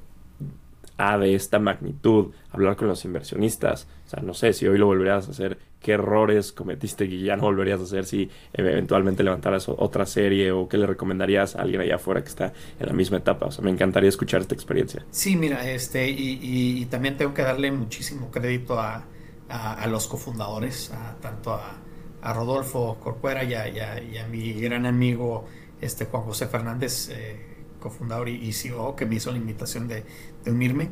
a 0.97 1.17
de 1.17 1.35
esta 1.35 1.59
magnitud, 1.59 2.31
hablar 2.51 2.75
con 2.75 2.87
los 2.87 3.03
inversionistas. 3.05 3.87
O 4.05 4.09
sea, 4.09 4.21
no 4.21 4.33
sé 4.33 4.53
si 4.53 4.67
hoy 4.67 4.77
lo 4.77 4.85
volverías 4.85 5.27
a 5.27 5.31
hacer, 5.31 5.57
qué 5.79 5.93
errores 5.93 6.51
cometiste 6.51 7.09
que 7.09 7.19
ya 7.19 7.35
no 7.35 7.43
volverías 7.43 7.79
a 7.79 7.83
hacer 7.83 8.05
si 8.05 8.29
eventualmente 8.53 9.23
levantaras 9.23 9.67
otra 9.67 10.05
serie 10.05 10.51
o 10.51 10.69
qué 10.69 10.77
le 10.77 10.85
recomendarías 10.85 11.55
a 11.55 11.61
alguien 11.61 11.81
allá 11.81 11.95
afuera 11.95 12.21
que 12.21 12.29
está 12.29 12.53
en 12.79 12.87
la 12.87 12.93
misma 12.93 13.17
etapa. 13.17 13.47
O 13.47 13.51
sea, 13.51 13.63
me 13.63 13.71
encantaría 13.71 14.09
escuchar 14.09 14.41
esta 14.41 14.53
experiencia. 14.53 15.03
Sí, 15.09 15.35
mira, 15.35 15.69
este, 15.69 16.07
y, 16.07 16.85
también 16.85 17.17
tengo 17.17 17.33
que 17.33 17.41
darle 17.41 17.71
muchísimo 17.71 18.29
crédito 18.29 18.79
a, 18.79 19.05
los 19.87 20.07
cofundadores, 20.07 20.91
a, 20.91 21.17
tanto 21.19 21.53
a, 21.53 21.77
Rodolfo 22.21 22.97
Corcuera 22.99 23.43
y 23.43 23.53
a, 23.53 24.27
mi 24.29 24.53
gran 24.53 24.85
amigo 24.85 25.45
este, 25.81 26.05
Juan 26.05 26.23
José 26.23 26.47
Fernández. 26.47 27.09
Eh, 27.09 27.51
cofundador 27.81 28.29
y, 28.29 28.53
CEO, 28.53 28.95
que 28.95 29.05
me 29.05 29.15
hizo 29.15 29.31
la 29.31 29.37
invitación 29.37 29.89
de, 29.89 30.05
unirme. 30.45 30.91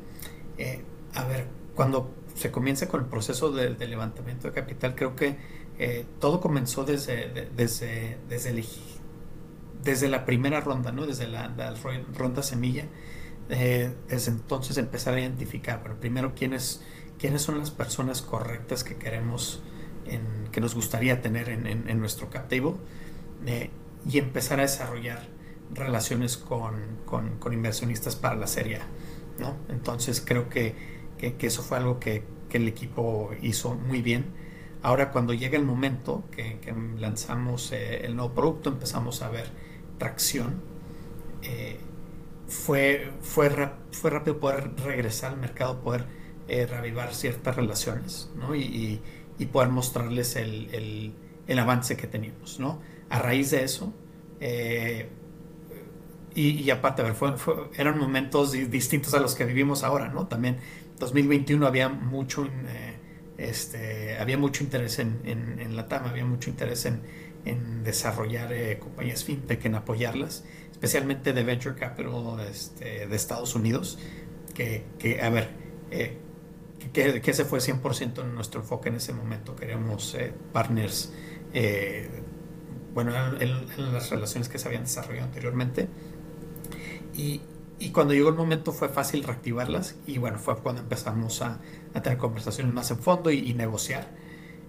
Eh, 0.58 0.82
a 1.14 1.24
ver, 1.24 1.48
cuando 1.76 2.14
se 2.36 2.52
comienza 2.52 2.90
con 2.90 3.02
el 3.02 3.06
proceso 3.06 3.52
de, 3.52 3.70
levantamiento 3.88 4.50
de 4.50 4.54
capital, 4.54 4.96
creo 4.96 5.16
que 5.16 5.38
eh, 5.78 6.06
todo 6.20 6.42
comenzó 6.42 6.84
desde, 6.84 7.50
desde, 7.56 8.18
desde, 8.28 8.66
desde, 9.82 10.10
la 10.10 10.26
primera 10.26 10.60
ronda, 10.60 10.92
¿no? 10.92 11.06
desde 11.06 11.28
la, 11.28 11.54
ronda 12.14 12.44
semilla. 12.44 12.86
Desde 13.48 14.30
entonces 14.30 14.78
empezar 14.78 15.16
a 15.16 15.22
identificar, 15.22 15.82
pero 15.82 16.00
primero 16.00 16.36
quiénes, 16.36 16.84
quiénes 17.18 17.42
son 17.42 17.58
las 17.58 17.72
personas 17.72 18.22
correctas 18.22 18.84
que 18.84 18.96
queremos, 18.96 19.64
que 20.52 20.62
nos 20.62 20.76
gustaría 20.76 21.22
tener 21.22 21.50
en, 21.50 22.00
nuestro 22.00 22.30
cap 22.30 22.50
table 22.50 22.76
y 24.10 24.18
empezar 24.18 24.60
a 24.60 24.64
desarrollar 24.64 25.28
relaciones 25.74 26.38
con, 26.38 26.74
inversionistas 27.52 28.16
para 28.16 28.36
la 28.36 28.48
serie 28.48 28.80
¿no? 29.40 29.56
Entonces 29.70 30.22
creo 30.26 30.50
que, 30.50 30.76
eso 31.40 31.62
fue 31.62 31.78
algo 31.78 32.00
que, 32.00 32.24
el 32.52 32.68
equipo 32.68 33.30
hizo 33.42 33.76
muy 33.76 34.02
bien. 34.02 34.26
Ahora 34.82 35.12
cuando 35.12 35.34
llega 35.34 35.58
el 35.58 35.66
momento 35.66 36.24
que, 36.32 36.60
lanzamos 36.98 37.72
eh, 37.72 38.06
el 38.06 38.16
nuevo 38.16 38.34
producto, 38.34 38.70
empezamos 38.70 39.22
a 39.22 39.30
ver 39.30 39.52
tracción, 39.98 40.62
eh, 41.44 41.78
fue, 42.48 43.12
fue, 43.22 43.70
fue 43.92 44.10
rápido 44.10 44.40
poder 44.40 44.72
regresar 44.84 45.34
al 45.34 45.40
mercado, 45.40 45.80
poder 45.82 46.06
eh, 46.48 46.66
reavivar 46.66 47.14
ciertas 47.14 47.56
relaciones 47.56 48.32
¿no? 48.36 48.56
y, 48.56 49.02
poder 49.48 49.70
mostrarles 49.70 50.36
el, 50.36 50.70
el, 50.74 51.14
el, 51.48 51.60
avance 51.60 51.96
que 51.98 52.08
teníamos. 52.08 52.60
¿no? 52.60 52.82
A 53.10 53.20
raíz 53.20 53.52
de 53.52 53.64
eso, 53.64 53.94
eh, 54.40 55.10
y, 56.36 56.70
aparte, 56.70 57.04
eran 57.78 57.98
momentos 57.98 58.52
distintos 58.52 59.14
a 59.14 59.20
los 59.20 59.36
que 59.36 59.46
vivimos 59.46 59.84
ahora, 59.84 60.10
¿no? 60.10 60.28
También 60.28 60.58
2021 61.00 61.66
había 61.66 61.90
mucho, 61.90 62.46
eh, 62.46 62.96
este, 63.38 64.18
había 64.18 64.38
mucho 64.38 64.64
interés 64.64 65.00
en, 65.00 65.22
en, 65.26 65.76
la 65.76 65.88
TAM, 65.88 66.06
había 66.06 66.26
mucho 66.26 66.50
interés 66.50 66.86
en, 66.86 67.02
desarrollar 67.84 68.54
eh, 68.54 68.78
compañías 68.80 69.24
fintech, 69.24 69.66
en 69.66 69.74
apoyarlas, 69.76 70.44
especialmente 70.72 71.34
de 71.34 71.44
Venture 71.44 71.76
Capital 71.76 72.40
este, 72.50 73.08
de 73.08 73.16
Estados 73.16 73.56
Unidos, 73.56 73.98
que, 74.54 74.86
que 75.00 75.22
a 75.22 75.30
ver, 75.30 75.50
eh, 75.90 76.18
que, 76.80 77.22
que, 77.22 77.32
ese 77.32 77.46
fue 77.46 77.60
100% 77.60 78.22
en 78.22 78.36
nuestro 78.36 78.62
enfoque 78.62 78.90
en 78.90 78.96
ese 78.96 79.14
momento. 79.14 79.56
Queríamos 79.56 80.18
partners, 80.54 81.12
bueno, 82.94 83.12
en, 83.40 83.94
las 83.94 84.10
relaciones 84.10 84.50
que 84.50 84.58
se 84.58 84.68
habían 84.68 84.84
desarrollado 84.84 85.28
anteriormente 85.28 85.88
y, 87.16 87.42
cuando 87.92 88.14
llegó 88.14 88.30
el 88.30 88.36
momento 88.36 88.72
fue 88.72 88.90
fácil 88.90 89.24
reactivarlas 89.24 89.96
y 90.06 90.18
bueno, 90.18 90.38
fue 90.38 90.58
cuando 90.58 90.82
empezamos 90.82 91.42
a, 91.42 91.60
tener 92.02 92.18
conversaciones 92.18 92.74
más 92.74 92.92
en 92.92 93.00
fondo 93.00 93.32
y, 93.32 93.54
negociar. 93.54 94.10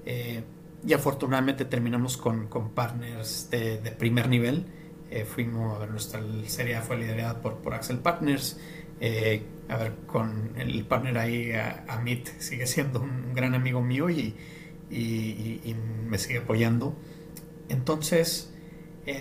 Eh, 0.07 0.43
y 0.87 0.93
afortunadamente 0.95 1.65
terminamos 1.65 2.17
con, 2.17 2.47
con 2.47 2.71
partners 2.71 3.49
de, 3.51 3.79
primer 3.99 4.29
nivel. 4.29 4.67
Eh, 5.11 5.25
fuimos, 5.25 5.83
a 5.83 5.87
nuestra 5.87 6.23
serie 6.47 6.81
fue 6.81 6.97
liderada 6.97 7.41
por, 7.41 7.57
por 7.57 7.75
Axel 7.75 7.99
Partners. 7.99 8.59
Eh, 9.01 9.43
a 9.71 9.77
ver, 9.77 9.95
con 10.07 10.53
el 10.57 10.85
partner 10.85 11.19
ahí, 11.19 11.53
Amit, 11.89 12.29
sigue 12.39 12.67
siendo 12.67 13.01
un 13.01 13.33
gran 13.35 13.55
amigo 13.55 13.81
mío 13.81 14.11
y, 14.11 14.37
y 14.91 15.77
me 16.09 16.19
sigue 16.19 16.41
apoyando. 16.41 16.97
Entonces, 17.69 18.53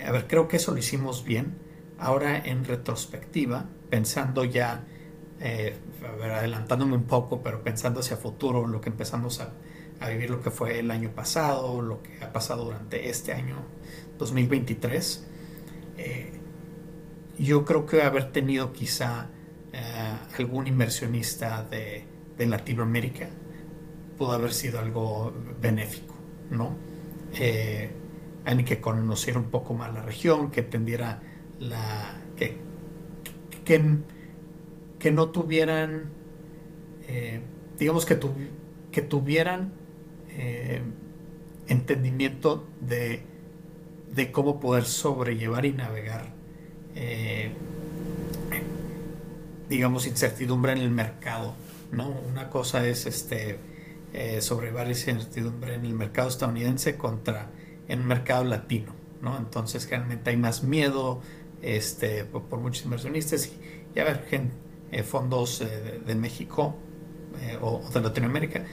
a 0.06 0.12
ver, 0.12 0.28
creo 0.28 0.48
que 0.48 0.58
eso 0.58 0.72
lo 0.72 0.80
hicimos 0.80 1.24
bien 1.24 1.70
Ahora 2.00 2.38
en 2.38 2.64
retrospectiva, 2.64 3.66
pensando 3.90 4.46
ya, 4.46 4.86
eh, 5.42 5.76
adelantándome 6.24 6.96
un 6.96 7.04
poco, 7.04 7.44
pero 7.44 7.62
pensando 7.62 8.00
hacia 8.00 8.16
futuro, 8.16 8.66
lo 8.68 8.80
que 8.80 8.90
empezamos 8.90 9.42
a, 9.42 9.52
vivir, 10.08 10.30
lo 10.30 10.42
que 10.42 10.50
fue 10.50 10.80
el 10.80 10.92
año 10.92 11.10
pasado, 11.10 11.82
lo 11.82 12.02
que 12.02 12.24
ha 12.24 12.32
pasado 12.32 12.64
durante 12.64 13.10
este 13.10 13.34
año 13.34 13.58
2023, 14.18 15.28
eh, 15.98 16.32
yo 17.38 17.66
creo 17.66 17.86
que 17.86 18.02
haber 18.02 18.32
tenido 18.32 18.72
quizá 18.72 19.28
eh, 19.74 20.09
algún 20.40 20.68
inversionista 20.68 21.64
de, 21.64 22.04
de, 22.38 22.46
Latinoamérica 22.46 23.30
pudo 24.18 24.32
haber 24.34 24.54
sido 24.54 24.80
algo 24.80 25.34
benéfico, 25.62 26.16
¿no? 26.50 26.76
alguien 28.46 28.66
que 28.66 28.82
conociera 28.82 29.40
un 29.40 29.52
poco 29.52 29.74
más 29.74 29.94
la 29.94 30.02
región, 30.02 30.50
que 30.50 30.62
entendiera 30.62 31.22
la, 31.60 32.22
que, 32.36 32.58
que, 33.64 35.12
no 35.12 35.30
tuvieran, 35.30 36.10
eh, 37.08 37.42
digamos 37.78 38.06
que, 38.06 38.20
que 38.92 39.02
tuvieran 39.04 39.74
eh, 40.32 40.82
entendimiento 41.68 42.68
de 42.82 43.24
de 44.14 44.32
cómo 44.32 44.60
poder 44.60 44.86
sobrellevar 44.86 45.66
y 45.66 45.74
navegar, 45.74 46.34
eh, 46.96 47.52
digamos, 49.70 50.08
incertidumbre 50.08 50.74
en 50.74 50.80
el 50.80 50.92
mercado. 50.92 51.54
¿no? 51.92 52.10
Una 52.10 52.50
cosa 52.50 52.86
es 52.88 53.06
este, 53.06 53.60
eh, 54.14 54.42
sobrellevar 54.42 54.90
esa 54.90 55.12
incertidumbre 55.12 55.76
en 55.76 55.86
el 55.86 55.94
mercado 55.94 56.30
estadounidense 56.30 56.98
contra 56.98 57.52
en 57.88 58.00
el 58.00 58.06
mercado 58.06 58.44
latino. 58.44 58.94
¿no? 59.22 59.38
Entonces, 59.38 59.86
generalmente 59.86 60.32
hay 60.32 60.38
más 60.38 60.64
miedo 60.64 61.22
este, 61.62 62.26
por, 62.26 62.60
muchos 62.60 62.84
inversionistas. 62.84 63.52
Y, 63.96 64.00
a 64.00 64.04
ver, 64.04 64.26
eh, 64.92 65.04
fondos 65.04 65.62
eh, 65.62 66.02
de, 66.06 66.16
México 66.16 66.76
o, 67.62 67.82
de 67.94 68.02
Latinoamérica, 68.02 68.66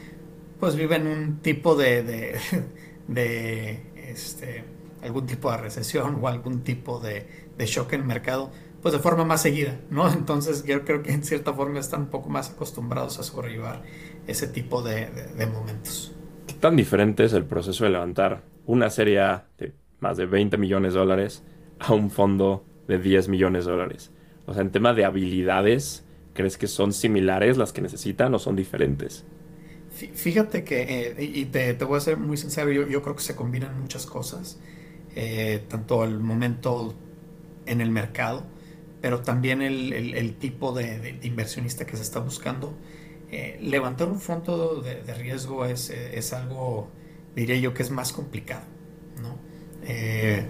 pues 0.58 0.74
viven 0.74 1.06
un 1.06 1.38
tipo 1.38 1.76
de, 1.76 2.38
de 3.08 3.82
este, 3.96 4.64
algún 5.02 5.26
tipo 5.26 5.50
de 5.50 5.56
recesión 5.58 6.18
o 6.20 6.28
algún 6.28 6.62
tipo 6.62 7.00
de, 7.00 7.26
shock 7.58 7.92
en 7.92 8.00
el 8.00 8.06
mercado, 8.06 8.50
pues 8.86 8.94
de 8.94 9.00
forma 9.00 9.24
más 9.24 9.42
seguida, 9.42 9.80
¿no? 9.90 10.08
Entonces 10.12 10.64
yo 10.64 10.84
creo 10.84 11.02
que 11.02 11.10
en 11.10 11.24
cierta 11.24 11.52
forma 11.52 11.80
están 11.80 12.02
un 12.02 12.06
poco 12.06 12.28
más 12.28 12.50
acostumbrados 12.50 13.18
a 13.18 13.24
sobrellevar 13.24 13.82
ese 14.28 14.46
tipo 14.46 14.80
de, 14.80 15.08
momentos. 15.52 16.14
¿Qué 16.46 16.54
tan 16.54 16.76
diferente 16.76 17.24
es 17.24 17.32
el 17.32 17.44
proceso 17.46 17.82
de 17.82 17.90
levantar 17.90 18.44
una 18.64 18.88
serie 18.88 19.18
de 19.58 19.72
más 19.98 20.16
de 20.16 20.26
20 20.26 20.56
millones 20.56 20.92
de 20.92 21.00
dólares 21.00 21.42
a 21.80 21.94
un 21.94 22.12
fondo 22.12 22.64
de 22.86 23.00
10 23.00 23.26
millones 23.26 23.64
de 23.64 23.72
dólares? 23.72 24.12
O 24.46 24.54
sea, 24.54 24.62
en 24.62 24.70
tema 24.70 24.94
de 24.94 25.04
habilidades, 25.04 26.04
¿crees 26.32 26.56
que 26.56 26.68
son 26.68 26.92
similares 26.92 27.56
las 27.56 27.72
que 27.72 27.82
necesitan 27.82 28.32
o 28.34 28.38
son 28.38 28.54
diferentes? 28.54 29.24
Fíjate 29.90 30.62
que, 30.62 31.10
eh, 31.18 31.24
y 31.24 31.46
te, 31.46 31.72
voy 31.72 31.96
a 31.96 32.00
ser 32.00 32.18
muy 32.18 32.36
sincero, 32.36 32.70
yo, 32.70 32.86
yo, 32.86 33.02
creo 33.02 33.16
que 33.16 33.22
se 33.24 33.34
combinan 33.34 33.80
muchas 33.80 34.06
cosas. 34.06 34.60
Eh, 35.16 35.64
tanto 35.66 36.04
el 36.04 36.20
momento 36.20 36.94
en 37.66 37.80
el 37.80 37.90
mercado, 37.90 38.54
pero 39.00 39.20
también 39.20 39.62
el, 39.62 40.36
tipo 40.36 40.72
de, 40.72 41.18
inversionista 41.22 41.86
que 41.86 41.96
se 41.96 42.02
está 42.02 42.20
buscando. 42.20 42.74
Eh, 43.30 43.58
levantar 43.60 44.08
un 44.08 44.20
fondo 44.20 44.80
de, 44.80 45.14
riesgo 45.14 45.64
es, 45.64 45.90
es, 45.90 46.32
algo, 46.32 46.90
diría 47.34 47.56
yo, 47.56 47.74
que 47.74 47.82
es 47.82 47.90
más 47.90 48.12
complicado, 48.12 48.64
¿no? 49.20 49.38
Eh, 49.82 50.46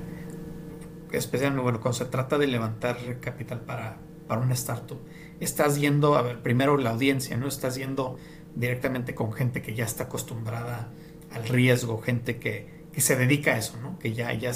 especialmente 1.13 1.63
bueno, 1.63 1.81
cuando 1.81 1.99
se 1.99 2.05
trata 2.07 2.39
de 2.39 2.47
levantar 2.47 3.21
capital 3.21 3.63
para, 3.63 3.99
para 4.27 4.41
una 4.41 4.55
startup, 4.55 4.99
estás 5.41 5.81
yendo, 5.81 6.17
a 6.17 6.23
ver, 6.23 6.43
primero 6.43 6.77
la 6.77 6.91
audiencia, 6.91 7.37
¿no? 7.37 7.49
Estás 7.49 7.77
yendo 7.77 8.19
directamente 8.55 9.15
con 9.15 9.33
gente 9.33 9.63
que 9.63 9.75
ya 9.75 9.85
está 9.85 10.05
acostumbrada 10.05 10.91
al 11.31 11.49
riesgo, 11.49 12.01
gente 12.01 12.39
que, 12.39 12.87
que 12.93 13.01
se 13.01 13.17
dedica 13.17 13.55
a 13.55 13.59
eso, 13.59 13.79
¿no? 13.81 13.99
Que 13.99 14.13
ya, 14.13 14.33
ya 14.35 14.53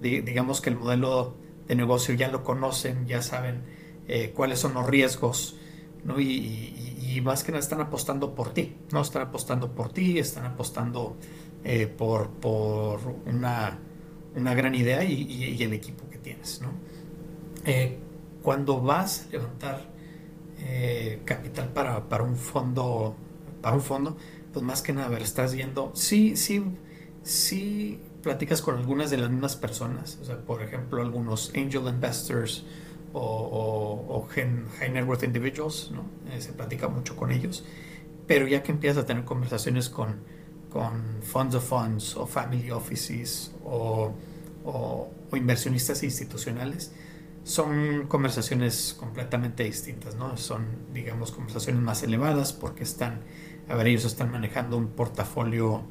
digamos 0.00 0.60
que 0.60 0.70
el 0.70 0.76
modelo 0.76 1.36
de 1.66 1.74
negocio 1.74 2.14
ya 2.14 2.28
lo 2.28 2.44
conocen, 2.44 3.06
ya 3.06 3.22
saben 3.22 3.62
eh, 4.08 4.32
cuáles 4.34 4.60
son 4.60 4.74
los 4.74 4.86
riesgos, 4.86 5.56
¿no? 6.04 6.20
Y, 6.20 6.82
más 7.24 7.42
que 7.42 7.50
nada 7.50 7.60
están 7.60 7.80
apostando 7.80 8.34
por 8.34 8.52
ti, 8.52 8.76
¿no? 8.92 9.00
Están 9.00 9.22
apostando 9.22 9.72
por 9.72 9.90
ti, 9.90 10.18
están 10.18 10.44
apostando 10.44 11.16
eh, 11.64 11.86
por, 11.86 12.28
por 12.28 13.00
una, 13.24 13.78
una, 14.34 14.54
gran 14.54 14.74
idea 14.74 15.02
y, 15.02 15.60
el 15.62 15.72
equipo 15.72 16.08
que 16.10 16.18
tienes, 16.18 16.60
¿no? 16.60 16.72
Eh, 17.64 17.98
cuando 18.42 18.82
vas 18.82 19.28
a 19.28 19.32
levantar 19.32 19.96
capital 21.24 21.70
para, 21.72 22.06
para, 22.06 22.22
un 22.22 22.36
fondo, 22.36 23.16
para 23.62 23.76
un 23.76 23.82
fondo, 23.82 24.16
pues 24.52 24.64
más 24.64 24.82
que 24.82 24.92
nada, 24.92 25.08
ver, 25.08 25.22
estás 25.22 25.54
viendo, 25.54 25.90
sí, 25.94 26.36
sí, 26.36 26.62
si 27.22 27.98
platicas 28.26 28.60
con 28.60 28.76
algunas 28.76 29.08
de 29.10 29.18
las 29.18 29.30
mismas 29.30 29.54
personas, 29.54 30.18
o 30.20 30.24
sea, 30.24 30.36
por 30.36 30.60
ejemplo, 30.60 31.00
algunos 31.00 31.52
angel 31.54 31.86
investors 31.86 32.64
o, 33.12 34.26
high 34.34 34.90
net 34.90 35.06
worth 35.06 35.22
individuals, 35.22 35.92
¿no? 35.92 36.02
Eh, 36.32 36.40
se 36.40 36.52
platica 36.52 36.88
mucho 36.88 37.14
con 37.14 37.30
ellos, 37.30 37.64
pero 38.26 38.48
ya 38.48 38.64
que 38.64 38.72
empiezas 38.72 39.04
a 39.04 39.06
tener 39.06 39.24
conversaciones 39.24 39.88
con, 39.88 40.16
con 40.70 41.22
funds 41.22 41.54
of 41.54 41.68
funds 41.68 42.16
o 42.16 42.26
family 42.26 42.72
offices 42.72 43.52
o, 43.64 44.12
o 44.64 45.08
inversionistas 45.32 46.02
institucionales, 46.02 46.90
son 47.44 48.08
conversaciones 48.08 48.96
completamente 48.98 49.62
distintas, 49.62 50.16
¿no? 50.16 50.36
Son, 50.36 50.66
digamos, 50.92 51.30
conversaciones 51.30 51.80
más 51.80 52.02
elevadas 52.02 52.52
porque 52.52 52.82
están, 52.82 53.20
a 53.68 53.76
ver, 53.76 53.86
ellos 53.86 54.04
están 54.04 54.32
manejando 54.32 54.76
un 54.76 54.88
portafolio 54.88 55.84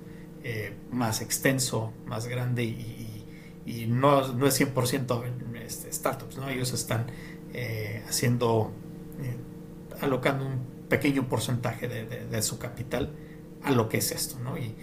eh, 0.47 0.71
más 0.91 1.21
extenso, 1.21 1.91
más 2.05 2.27
grande 2.27 2.63
y, 2.65 3.87
no, 3.87 4.21
es 4.45 4.61
100% 4.61 5.23
este, 5.55 5.91
startups, 5.91 6.37
¿no? 6.37 6.47
Ellos 6.49 6.71
están 6.71 7.07
eh, 7.51 8.03
haciendo, 8.07 8.71
eh, 9.23 9.37
alocando 10.01 10.45
un 10.45 10.59
pequeño 10.87 11.27
porcentaje 11.27 11.87
de, 11.87 12.41
su 12.43 12.59
capital 12.59 13.11
a 13.63 13.71
lo 13.71 13.89
que 13.89 13.97
es 13.97 14.11
esto, 14.11 14.39
¿no? 14.39 14.55
Y, 14.55 14.75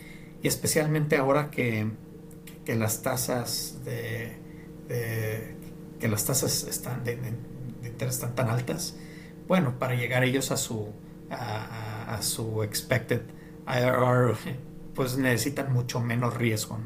especialmente 0.42 1.16
ahora 1.16 1.53
que, 1.53 1.92
las 2.66 3.03
tasas 3.03 3.85
de, 3.85 4.37
que 6.01 6.09
las 6.09 6.25
tasas 6.25 6.64
están 6.64 7.05
interés 7.85 8.14
están 8.14 8.35
tan 8.35 8.51
altas, 8.51 8.96
bueno, 9.46 9.79
para 9.79 9.94
llegar 9.94 10.25
ellos 10.25 10.51
a 10.51 10.57
su 10.57 10.88
a, 11.31 12.16
a 12.16 12.22
su 12.22 12.64
expected 12.64 13.22
IRR 13.68 14.37
pues 14.94 15.16
necesitan 15.16 15.72
mucho 15.72 16.00
menos 16.00 16.37
riesgo 16.37 16.78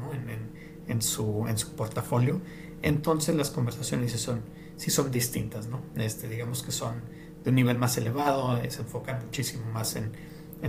en, 0.87 1.01
su, 1.01 1.45
en 1.47 1.57
su 1.57 1.75
portafolio. 1.75 2.41
Entonces 2.81 3.35
las 3.35 3.49
conversaciones 3.49 4.11
sí 4.11 4.17
son, 4.17 4.41
sí 4.77 4.91
son 4.91 5.11
distintas, 5.11 5.67
¿no? 5.67 5.81
Este, 5.95 6.27
digamos 6.27 6.63
que 6.63 6.71
son 6.71 7.01
de 7.43 7.49
un 7.49 7.55
nivel 7.55 7.77
más 7.77 7.97
elevado, 7.97 8.59
se 8.69 8.81
enfocan 8.81 9.25
muchísimo 9.25 9.65
más 9.71 9.95
en, 9.95 10.11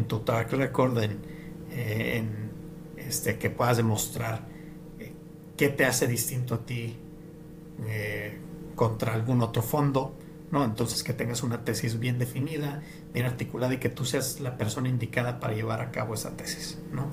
tu 0.07 0.21
track 0.21 0.53
record, 0.53 0.99
en, 1.03 1.19
eh, 1.71 2.25
este, 2.97 3.39
que 3.39 3.51
puedas 3.51 3.77
demostrar 3.77 4.47
eh, 4.99 5.13
qué 5.57 5.69
te 5.69 5.85
hace 5.85 6.07
distinto 6.07 6.55
a 6.57 6.67
ti 6.67 6.97
eh, 7.87 8.39
contra 8.75 9.15
algún 9.15 9.43
otro 9.43 9.63
fondo, 9.63 10.15
¿no? 10.51 10.65
Entonces 10.65 11.03
que 11.03 11.13
tengas 11.13 11.43
una 11.43 11.65
tesis 11.65 11.99
bien 11.99 12.19
definida, 12.19 12.83
bien 13.13 13.27
articulada 13.27 13.75
y 13.75 13.79
que 13.79 13.89
tú 13.89 14.05
seas 14.05 14.41
la 14.41 14.57
persona 14.57 14.89
indicada 14.89 15.41
para 15.41 15.55
llevar 15.55 15.81
a 15.81 15.91
cabo 15.91 16.15
esa 16.15 16.37
tesis, 16.37 16.79
¿no? 16.93 17.09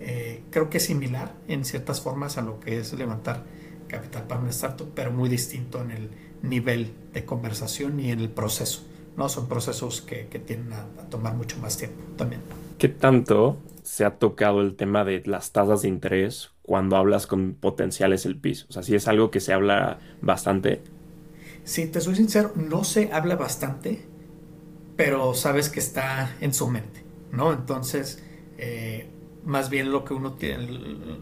Eh, 0.00 0.42
creo 0.50 0.70
que 0.70 0.78
es 0.78 0.84
similar 0.84 1.34
en 1.48 1.64
ciertas 1.64 2.00
formas 2.00 2.38
a 2.38 2.42
lo 2.42 2.60
que 2.60 2.78
es 2.78 2.92
levantar 2.92 3.44
capital 3.88 4.24
para 4.24 4.40
un 4.40 4.48
startup, 4.48 4.90
pero 4.94 5.10
muy 5.10 5.28
distinto 5.28 5.80
en 5.80 5.90
el 5.90 6.10
nivel 6.42 6.92
de 7.12 7.24
conversación 7.24 7.98
y 7.98 8.10
en 8.12 8.20
el 8.20 8.28
proceso, 8.28 8.86
¿no? 9.16 9.28
Son 9.28 9.48
procesos 9.48 10.02
que, 10.02 10.28
que 10.28 10.38
tienden 10.38 10.74
a, 10.74 10.84
tomar 11.08 11.34
mucho 11.34 11.58
más 11.58 11.76
tiempo 11.76 12.00
también. 12.16 12.42
¿Qué 12.78 12.88
tanto 12.88 13.58
se 13.82 14.04
ha 14.04 14.18
tocado 14.18 14.60
el 14.60 14.76
tema 14.76 15.04
de 15.04 15.22
las 15.24 15.52
tasas 15.52 15.82
de 15.82 15.88
interés 15.88 16.50
cuando 16.62 16.96
hablas 16.96 17.26
con 17.26 17.54
potenciales 17.54 18.26
el 18.26 18.38
piso? 18.38 18.66
O 18.68 18.72
sea, 18.72 18.82
si 18.82 18.94
es 18.94 19.08
algo 19.08 19.30
que 19.30 19.40
se 19.40 19.52
habla 19.52 19.98
bastante. 20.20 20.82
Si 21.68 21.84
te 21.84 22.00
soy 22.00 22.16
sincero, 22.16 22.52
no 22.56 22.82
se 22.82 23.12
habla 23.12 23.36
bastante, 23.36 24.00
pero 24.96 25.34
sabes 25.34 25.68
que 25.68 25.80
está 25.80 26.34
en 26.40 26.54
su 26.54 26.66
mente, 26.70 27.04
¿no? 27.30 27.52
Entonces, 27.52 28.22
eh, 28.56 29.10
más 29.44 29.68
bien 29.68 29.92
lo 29.92 30.02
que 30.02 30.14
uno 30.14 30.32
tiene, 30.32 30.66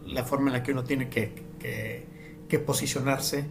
la 0.05 0.23
forma 0.23 0.47
en 0.47 0.53
la 0.53 0.63
que 0.63 0.71
uno 0.71 0.85
tiene 0.85 1.09
que, 1.09 1.33
que, 2.47 2.59
posicionarse 2.59 3.43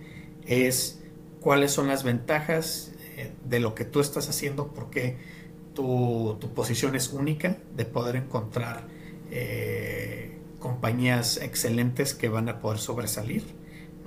es 0.46 1.02
cuáles 1.42 1.70
son 1.70 1.88
las 1.88 2.02
ventajas 2.02 2.92
eh, 3.18 3.30
de 3.44 3.60
lo 3.60 3.74
que 3.74 3.84
tú 3.84 4.00
estás 4.00 4.30
haciendo, 4.30 4.68
porque 4.68 5.18
tu, 5.74 6.38
tu 6.40 6.54
posición 6.54 6.96
es 6.96 7.12
única 7.12 7.58
de 7.76 7.84
poder 7.84 8.16
encontrar 8.16 8.86
eh, 9.30 10.38
compañías 10.60 11.42
excelentes 11.42 12.14
que 12.14 12.30
van 12.30 12.48
a 12.48 12.58
poder 12.58 12.78
sobresalir, 12.78 13.44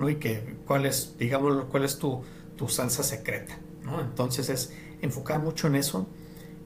¿no? 0.00 0.10
Y 0.10 0.16
que 0.16 0.56
cuál 0.66 0.86
es, 0.86 1.14
digamos, 1.18 1.66
cuál 1.66 1.84
es 1.84 1.96
tu, 2.00 2.24
tu 2.60 2.68
salsa 2.68 3.02
secreta, 3.02 3.58
¿no? 3.82 4.02
Entonces 4.02 4.50
es 4.50 4.74
enfocar 5.00 5.40
mucho 5.40 5.66
en 5.66 5.76
eso, 5.76 6.06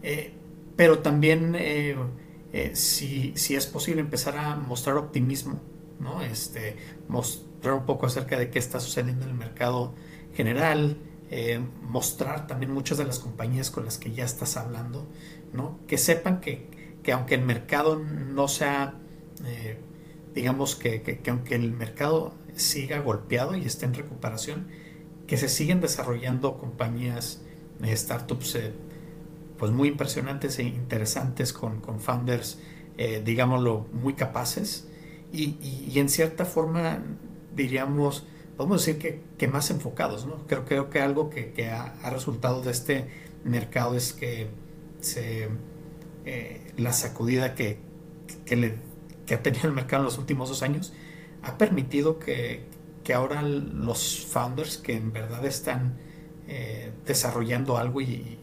eh, 0.02 0.32
pero 0.74 0.98
también 0.98 1.54
eh, 1.56 1.94
eh, 2.52 2.72
si, 2.74 3.32
si, 3.36 3.54
es 3.54 3.66
posible 3.66 4.00
empezar 4.00 4.36
a 4.36 4.56
mostrar 4.56 4.96
optimismo, 4.96 5.60
¿no? 6.00 6.20
este, 6.20 6.76
mostrar 7.06 7.74
un 7.74 7.86
poco 7.86 8.06
acerca 8.06 8.36
de 8.36 8.50
qué 8.50 8.58
está 8.58 8.80
sucediendo 8.80 9.24
en 9.24 9.30
el 9.30 9.36
mercado 9.36 9.94
general, 10.34 10.98
mostrar 11.82 12.48
también 12.48 12.72
muchas 12.72 12.98
de 12.98 13.04
las 13.04 13.20
compañías 13.20 13.70
con 13.70 13.84
las 13.84 13.96
que 13.98 14.12
ya 14.12 14.24
estás 14.24 14.56
hablando, 14.56 15.06
¿no? 15.52 15.78
que 15.86 15.96
sepan 15.96 16.40
que, 16.40 16.96
que 17.04 17.12
aunque 17.12 17.36
el 17.36 17.42
mercado 17.42 18.00
no 18.00 18.48
sea, 18.48 18.98
digamos 20.34 20.74
que, 20.74 21.02
que, 21.02 21.30
aunque 21.30 21.54
el 21.54 21.72
mercado 21.72 22.34
siga 22.56 22.98
golpeado 22.98 23.56
y 23.56 23.64
esté 23.64 23.86
en 23.86 23.94
recuperación, 23.94 24.66
que 25.26 25.36
se 25.36 25.48
siguen 25.48 25.80
desarrollando 25.80 26.58
compañías 26.58 27.42
eh, 27.82 27.96
startups 27.96 28.54
eh, 28.56 28.72
pues 29.58 29.72
muy 29.72 29.88
impresionantes 29.88 30.58
e 30.58 30.64
interesantes 30.64 31.52
con, 31.52 31.80
con 31.80 32.00
founders, 32.00 32.58
eh, 32.98 33.22
digámoslo, 33.24 33.86
muy 33.92 34.14
capaces 34.14 34.88
y, 35.32 35.56
y, 35.90 35.98
en 35.98 36.08
cierta 36.08 36.44
forma 36.44 36.98
diríamos, 37.54 38.24
podemos 38.56 38.84
decir 38.84 39.00
que, 39.00 39.20
que 39.38 39.48
más 39.48 39.70
enfocados, 39.70 40.26
¿no? 40.26 40.46
Creo, 40.46 40.64
creo 40.64 40.90
que 40.90 41.00
algo 41.00 41.30
que, 41.30 41.52
que 41.52 41.70
ha, 41.70 41.94
ha, 42.02 42.10
resultado 42.10 42.62
de 42.62 42.70
este 42.70 43.08
mercado 43.44 43.96
es 43.96 44.12
que 44.12 44.48
se, 45.00 45.48
eh, 46.24 46.72
la 46.76 46.92
sacudida 46.92 47.54
que, 47.54 47.78
que, 48.46 48.56
le, 48.56 48.74
que 49.26 49.34
ha 49.34 49.42
tenido 49.42 49.68
el 49.68 49.74
mercado 49.74 50.02
en 50.02 50.06
los 50.06 50.18
últimos 50.18 50.48
dos 50.48 50.62
años 50.62 50.92
ha 51.42 51.58
permitido 51.58 52.18
que, 52.18 52.64
que 53.04 53.14
ahora 53.14 53.42
los 53.42 54.26
founders 54.26 54.78
que 54.78 54.96
en 54.96 55.12
verdad 55.12 55.44
están 55.44 55.98
eh, 56.48 56.90
desarrollando 57.06 57.76
algo 57.76 58.00
y 58.00 58.38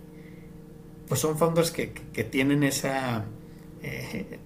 pues 1.07 1.19
son 1.19 1.37
founders 1.37 1.71
que, 1.71 1.91
que 1.91 2.23
tienen 2.23 2.63
esa 2.63 3.25
eh, 3.81 4.39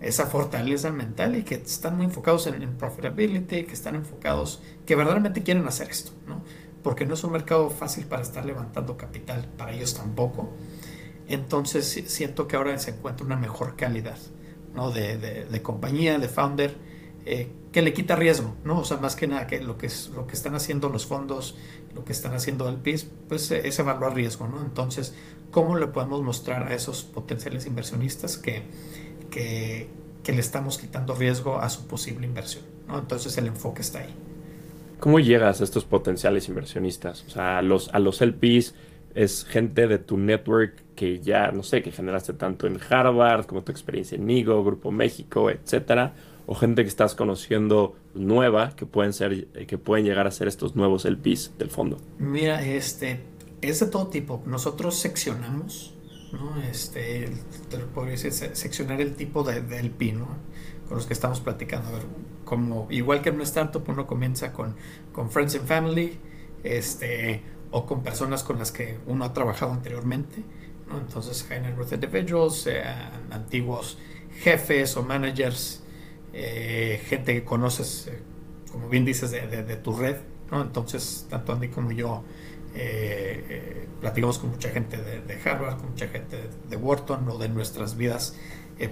esa 0.00 0.26
fortaleza 0.26 0.92
mental 0.92 1.36
y 1.36 1.42
que 1.42 1.56
están 1.56 1.96
muy 1.96 2.06
enfocados 2.06 2.46
en, 2.46 2.62
en, 2.62 2.76
profitability, 2.76 3.64
que 3.64 3.72
están 3.72 3.96
enfocados, 3.96 4.62
que 4.86 4.94
verdaderamente 4.94 5.42
quieren 5.42 5.66
hacer 5.66 5.90
esto, 5.90 6.12
¿no? 6.26 6.42
Porque 6.84 7.04
no 7.04 7.14
es 7.14 7.24
un 7.24 7.32
mercado 7.32 7.68
fácil 7.68 8.06
para 8.06 8.22
estar 8.22 8.44
levantando 8.44 8.96
capital, 8.96 9.48
para 9.56 9.72
ellos 9.72 9.94
tampoco. 9.94 10.52
Entonces 11.26 12.04
siento 12.06 12.46
que 12.46 12.56
ahora 12.56 12.78
se 12.78 12.92
encuentra 12.92 13.26
una 13.26 13.36
mejor 13.36 13.74
calidad, 13.74 14.18
¿no? 14.74 14.92
De, 14.92 15.18
de, 15.18 15.44
de 15.46 15.62
compañía, 15.62 16.18
de 16.18 16.28
founder, 16.28 16.76
eh, 17.26 17.48
que 17.72 17.82
le 17.82 17.92
quita 17.92 18.16
riesgo, 18.16 18.54
¿no? 18.64 18.80
O 18.80 18.84
sea, 18.84 18.96
más 18.96 19.14
que 19.16 19.26
nada 19.26 19.46
que 19.46 19.60
lo 19.60 19.76
que, 19.76 19.86
es, 19.86 20.10
lo 20.14 20.26
que 20.26 20.34
están 20.34 20.54
haciendo 20.54 20.88
los 20.88 21.06
fondos, 21.06 21.56
lo 21.94 22.04
que 22.04 22.12
están 22.12 22.34
haciendo 22.34 22.68
el 22.68 22.76
PIS, 22.76 23.06
pues 23.28 23.50
es 23.50 23.78
evaluar 23.78 24.14
riesgo, 24.14 24.48
¿no? 24.48 24.60
Entonces, 24.60 25.14
¿cómo 25.50 25.76
le 25.76 25.86
podemos 25.86 26.22
mostrar 26.22 26.70
a 26.70 26.74
esos 26.74 27.02
potenciales 27.02 27.66
inversionistas 27.66 28.38
que 28.38 28.62
que, 29.30 29.88
que, 30.22 30.32
le 30.32 30.40
estamos 30.40 30.78
quitando 30.78 31.14
riesgo 31.14 31.60
a 31.60 31.68
su 31.68 31.86
posible 31.86 32.26
inversión. 32.26 32.64
¿no? 32.86 32.98
Entonces 32.98 33.36
el 33.38 33.46
enfoque 33.46 33.82
está 33.82 34.00
ahí. 34.00 34.14
¿Cómo 35.00 35.20
llegas 35.20 35.60
a 35.60 35.64
estos 35.64 35.84
potenciales 35.84 36.48
inversionistas? 36.48 37.24
O 37.26 37.30
sea, 37.30 37.58
a 37.58 37.62
los, 37.62 37.88
a 37.94 37.98
los 37.98 38.20
LPs 38.20 38.74
es 39.14 39.44
gente 39.44 39.86
de 39.86 39.98
tu 39.98 40.16
network 40.16 40.82
que 40.96 41.20
ya, 41.20 41.52
no 41.52 41.62
sé, 41.62 41.82
que 41.82 41.92
generaste 41.92 42.32
tanto 42.32 42.66
en 42.66 42.80
Harvard 42.88 43.46
como 43.46 43.62
tu 43.62 43.70
experiencia 43.70 44.16
en 44.16 44.26
Nigo, 44.26 44.62
Grupo 44.64 44.90
México, 44.90 45.50
etcétera, 45.50 46.14
o 46.50 46.54
gente 46.54 46.82
que 46.82 46.88
estás 46.88 47.14
conociendo 47.14 47.94
nueva 48.14 48.74
que 48.74 48.86
pueden 48.86 49.12
ser, 49.12 49.46
que 49.48 49.78
pueden 49.78 50.06
llegar 50.06 50.26
a 50.26 50.30
ser 50.30 50.48
estos 50.48 50.74
nuevos 50.74 51.04
LPs 51.04 51.52
del 51.58 51.70
fondo. 51.70 51.98
Mira, 52.18 52.64
este, 52.64 53.20
es 53.60 53.80
de 53.80 53.86
todo 53.86 54.08
tipo. 54.08 54.42
Nosotros 54.46 54.96
seccionamos 54.96 55.94
¿no? 56.32 56.60
Este, 56.62 57.30
te 57.68 58.00
decir, 58.06 58.32
seccionar 58.32 59.00
el 59.00 59.14
tipo 59.14 59.42
de, 59.42 59.60
de 59.60 59.78
LP. 59.78 60.14
Con 60.88 60.96
los 60.96 61.06
que 61.06 61.12
estamos 61.12 61.40
platicando. 61.40 61.92
Ver, 61.92 62.02
como, 62.44 62.86
igual 62.90 63.20
que 63.20 63.28
en 63.28 63.36
una 63.36 63.44
startup, 63.44 63.84
uno 63.88 64.06
comienza 64.06 64.52
con, 64.52 64.74
con 65.12 65.30
Friends 65.30 65.54
and 65.56 65.66
Family, 65.66 66.18
este, 66.64 67.42
o 67.70 67.84
con 67.84 68.02
personas 68.02 68.42
con 68.42 68.58
las 68.58 68.72
que 68.72 68.98
uno 69.06 69.24
ha 69.26 69.32
trabajado 69.34 69.72
anteriormente. 69.72 70.42
Entonces, 70.90 71.44
high 71.44 71.60
net 71.60 71.76
worth 71.76 71.92
individuals, 71.92 72.66
eh, 72.66 72.82
antiguos 73.30 73.98
jefes 74.42 74.96
o 74.96 75.02
managers, 75.02 75.82
eh, 76.32 77.02
gente 77.08 77.34
que 77.34 77.44
conoces, 77.44 78.06
eh, 78.08 78.18
como 78.70 78.88
bien 78.88 79.04
dices, 79.04 79.30
de, 79.30 79.76
tu 79.76 79.96
red, 79.96 80.16
¿no? 80.50 80.62
Entonces, 80.62 81.26
tanto 81.28 81.52
Andy 81.52 81.68
como 81.68 81.92
yo 81.92 82.22
eh, 82.74 83.86
platicamos 84.00 84.38
con 84.38 84.50
mucha 84.50 84.70
gente 84.70 84.96
de, 84.96 85.40
Harvard, 85.44 85.78
con 85.78 85.90
mucha 85.90 86.08
gente 86.08 86.48
de, 86.68 86.76
Wharton 86.76 87.28
o 87.28 87.38
de 87.38 87.48
nuestras 87.48 87.96
vidas 87.96 88.36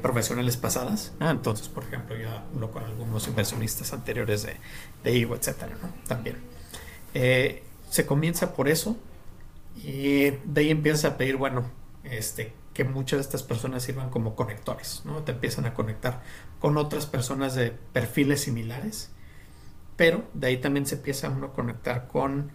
profesionales 0.03 0.57
pasadas. 0.57 1.13
Entonces, 1.21 1.69
por 1.69 1.85
ejemplo, 1.85 2.17
yo 2.17 2.29
hablo 2.29 2.73
con 2.73 2.83
algunos 2.83 3.29
inversionistas 3.29 3.93
anteriores 3.93 4.43
de, 4.43 4.57
de 5.05 5.17
IVO, 5.17 5.37
etcétera, 5.37 5.77
¿no? 5.81 5.93
También. 6.09 6.37
Se 7.89 8.05
comienza 8.05 8.53
por 8.55 8.69
eso 8.69 8.97
y 9.77 10.31
de 10.31 10.61
ahí 10.61 10.71
empieza 10.71 11.09
a 11.09 11.17
pedir, 11.17 11.37
bueno, 11.37 11.71
este, 12.03 12.53
que 12.77 12.85
muchas 12.85 13.17
de 13.17 13.23
estas 13.23 13.43
personas 13.43 13.83
sirvan 13.83 14.11
como 14.11 14.37
conectores, 14.37 15.01
¿no? 15.07 15.23
Te 15.23 15.33
empiezan 15.33 15.65
a 15.65 15.73
conectar 15.73 16.23
con 16.61 16.77
otras 16.77 17.07
personas 17.07 17.55
de 17.55 17.71
perfiles 17.71 18.43
similares, 18.43 19.11
pero 19.97 20.29
de 20.35 20.49
ahí 20.49 20.59
también 20.59 20.85
se 20.85 20.97
empieza 20.97 21.31
uno 21.31 21.47
a 21.47 21.53
conectar 21.55 22.07
con 22.07 22.53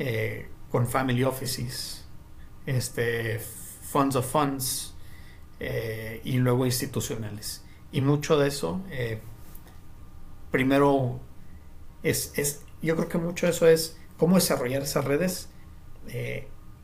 eh, 0.00 0.48
con 0.72 0.88
family 0.88 1.22
offices, 1.22 2.04
este, 2.66 3.38
funds 3.38 4.16
of 4.16 4.28
funds 4.28 4.94
eh, 5.60 6.20
y 6.24 6.38
luego 6.38 6.66
institucionales. 6.66 7.62
Y 7.92 8.00
mucho 8.00 8.38
de 8.38 8.48
eso, 8.48 8.80
eh, 8.90 9.20
primero, 10.50 11.20
es, 12.02 12.32
es, 12.36 12.62
yo 12.82 12.96
creo 12.96 13.08
que 13.08 13.18
mucho 13.18 13.46
de 13.46 13.52
eso 13.52 13.68
es 13.68 13.96
cómo 14.16 14.34
desarrollar 14.34 14.82
esas 14.82 15.04
redes, 15.04 15.48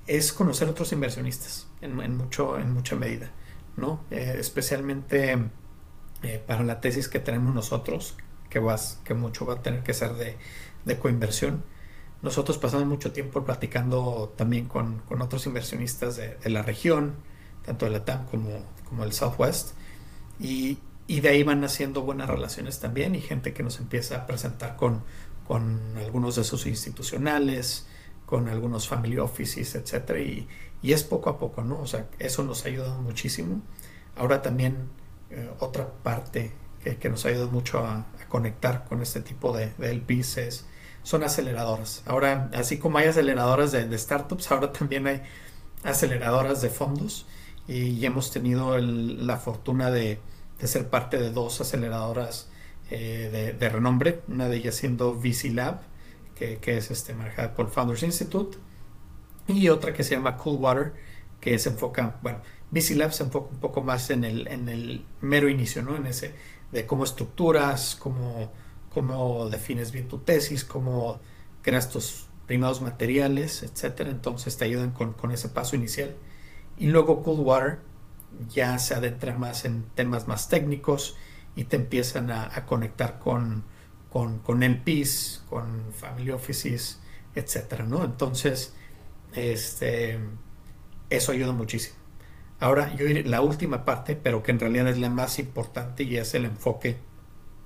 es 0.07 0.33
conocer 0.33 0.69
otros 0.69 0.93
inversionistas 0.93 1.67
en, 1.81 2.17
mucho, 2.17 2.59
en 2.59 2.73
mucha 2.73 2.97
medida, 2.97 3.31
¿no? 3.77 4.05
Eh, 4.11 4.37
especialmente 4.39 5.39
eh, 6.23 6.43
para 6.47 6.65
la 6.65 6.81
tesis 6.81 7.09
que 7.09 7.19
tenemos 7.19 7.55
nosotros, 7.55 8.17
que, 8.51 8.59
vas, 8.59 9.01
que 9.05 9.15
mucho 9.15 9.47
va 9.47 9.55
a 9.55 9.63
tener 9.63 9.83
que 9.83 9.95
ser 9.95 10.15
de, 10.15 10.37
de 10.85 10.99
coinversión 10.99 11.65
nosotros 12.23 12.59
pasamos 12.59 12.87
mucho 12.87 13.13
tiempo 13.13 13.45
platicando 13.45 14.33
también 14.37 14.67
con, 14.67 14.99
con 15.01 15.21
otros 15.23 15.47
inversionistas 15.47 16.17
de, 16.17 16.37
de, 16.37 16.51
la 16.51 16.63
región, 16.63 17.15
tanto 17.65 17.85
de 17.85 17.93
la 17.93 18.05
TAM 18.05 18.27
como, 18.27 18.65
como 18.89 19.05
el 19.05 19.13
Southwest, 19.13 19.73
y, 20.41 20.79
y, 21.07 21.21
de 21.21 21.29
ahí 21.29 21.43
van 21.43 21.63
haciendo 21.65 22.03
buenas 22.03 22.29
relaciones 22.29 22.81
también 22.81 23.15
y 23.15 23.21
gente 23.21 23.53
que 23.53 23.63
nos 23.63 23.79
empieza 23.79 24.17
a 24.17 24.27
presentar 24.27 24.77
con, 24.77 25.03
con 25.47 25.81
algunos 25.99 26.37
de 26.37 26.45
sus 26.45 26.67
institucionales, 26.67 27.87
con 28.27 28.49
algunos 28.49 28.89
family 28.89 29.19
offices, 29.19 29.75
etcétera, 29.75 30.21
y, 30.21 30.49
y, 30.83 30.93
es 30.93 31.05
poco 31.05 31.31
a 31.31 31.39
poco, 31.39 31.63
¿no? 31.63 31.81
O 31.81 31.87
sea, 31.87 32.09
eso 32.19 32.43
nos 32.43 32.65
ha 32.65 32.69
ayudado 32.69 33.01
muchísimo. 33.01 33.63
Ahora 34.17 34.43
también 34.43 34.89
eh, 35.31 35.49
otra 35.61 35.89
parte 36.03 36.53
que, 36.83 36.97
que, 36.97 37.09
nos 37.09 37.25
ha 37.25 37.29
ayudado 37.29 37.51
mucho 37.51 37.79
a, 37.79 37.99
a, 37.99 38.29
conectar 38.29 38.85
con 38.85 39.01
este 39.03 39.21
tipo 39.21 39.57
de, 39.57 39.73
de 39.79 39.95
LPs 39.95 40.39
es 40.39 40.67
son 41.07 41.23
aceleradoras. 41.23 42.03
Ahora, 42.05 42.51
así 42.53 42.79
como 42.79 42.99
hay 42.99 43.07
aceleradoras 43.07 43.71
de, 43.71 43.87
de 43.87 43.97
startups, 43.97 44.51
ahora 44.51 44.73
también 44.73 45.07
hay 45.07 45.23
aceleradoras 45.85 46.63
de 46.63 46.69
fondos 46.69 47.27
y, 47.69 48.05
hemos 48.05 48.33
tenido 48.33 48.75
el, 48.75 49.25
la 49.25 49.37
fortuna 49.37 49.93
de, 49.93 50.19
de, 50.59 50.67
ser 50.67 50.89
parte 50.89 51.19
de 51.19 51.31
dos 51.31 51.61
aceleradoras 51.61 52.49
eh, 52.91 53.31
de, 53.33 53.53
de, 53.53 53.69
renombre, 53.69 54.23
una 54.27 54.49
de 54.49 54.57
ellas 54.57 54.75
siendo 54.75 55.15
VC 55.15 55.51
Lab, 55.53 55.81
que, 56.37 56.61
es 56.77 56.91
este, 56.91 57.15
manejada 57.15 57.55
por 57.55 57.71
Founders 57.71 58.05
Institute, 58.05 58.59
y 59.49 59.69
otra 59.69 59.93
que 59.93 60.05
se 60.05 60.15
llama 60.15 60.37
Coolwater, 60.37 60.95
que 61.41 61.59
se 61.59 61.71
enfoca, 61.71 62.19
bueno, 62.23 62.41
VC 62.71 62.97
Lab 62.97 63.13
se 63.13 63.25
enfoca 63.25 63.51
un 63.51 63.61
poco 63.61 63.83
más 63.83 64.11
en 64.11 64.25
el, 64.25 64.47
en 64.47 64.69
el 64.69 65.05
mero 65.21 65.49
inicio, 65.49 65.83
¿no? 65.83 65.97
En 65.97 66.07
ese 66.07 66.35
de 66.73 66.87
cómo 66.87 67.05
estructuras, 67.05 67.97
cómo 67.97 68.51
cómo 68.97 69.51
defines 69.51 69.93
bien 69.93 70.09
tu 70.09 70.21
tesis, 70.21 70.65
cómo 70.65 71.21
creas 71.61 71.91
tus 71.91 72.29
primeros 72.47 72.81
materiales, 72.81 73.63
etcétera. 73.63 74.09
Entonces 74.09 74.57
te 74.57 74.65
ayudan 74.65 74.93
con, 74.93 75.13
con 75.13 75.33
ese 75.33 75.51
paso 75.51 75.77
inicial. 75.77 76.17
Y 76.79 76.87
luego 76.87 77.23
Coolwater 77.23 77.81
ya 78.49 78.79
se 78.79 78.95
adentra 78.95 79.37
más 79.37 79.67
en 79.67 79.85
temas 79.95 80.29
más 80.29 80.49
técnicos 80.49 81.15
y 81.55 81.65
te 81.65 81.77
empiezan 81.77 82.31
a 82.31 82.65
conectar 82.65 83.19
con, 83.19 83.65
con, 84.17 84.39
con 84.39 84.63
LPs, 84.63 85.45
con 85.47 85.93
family 85.93 86.31
offices, 86.31 86.99
etcétera, 87.35 87.85
¿no? 87.85 88.03
Entonces, 88.03 88.73
este, 89.35 90.19
eso 91.11 91.33
ayuda 91.33 91.53
muchísimo. 91.53 91.97
Ahora, 92.59 92.97
yo 92.97 93.05
diré 93.05 93.25
la 93.25 93.43
última 93.43 93.85
parte, 93.85 94.17
pero 94.17 94.43
que 94.43 94.53
en 94.53 94.61
realidad 94.61 94.89
es 94.89 94.97
la 94.97 95.11
más 95.11 95.39
importante 95.39 96.05
y 96.05 96.17
es 96.17 96.33
el 96.33 96.47
enfoque 96.47 96.97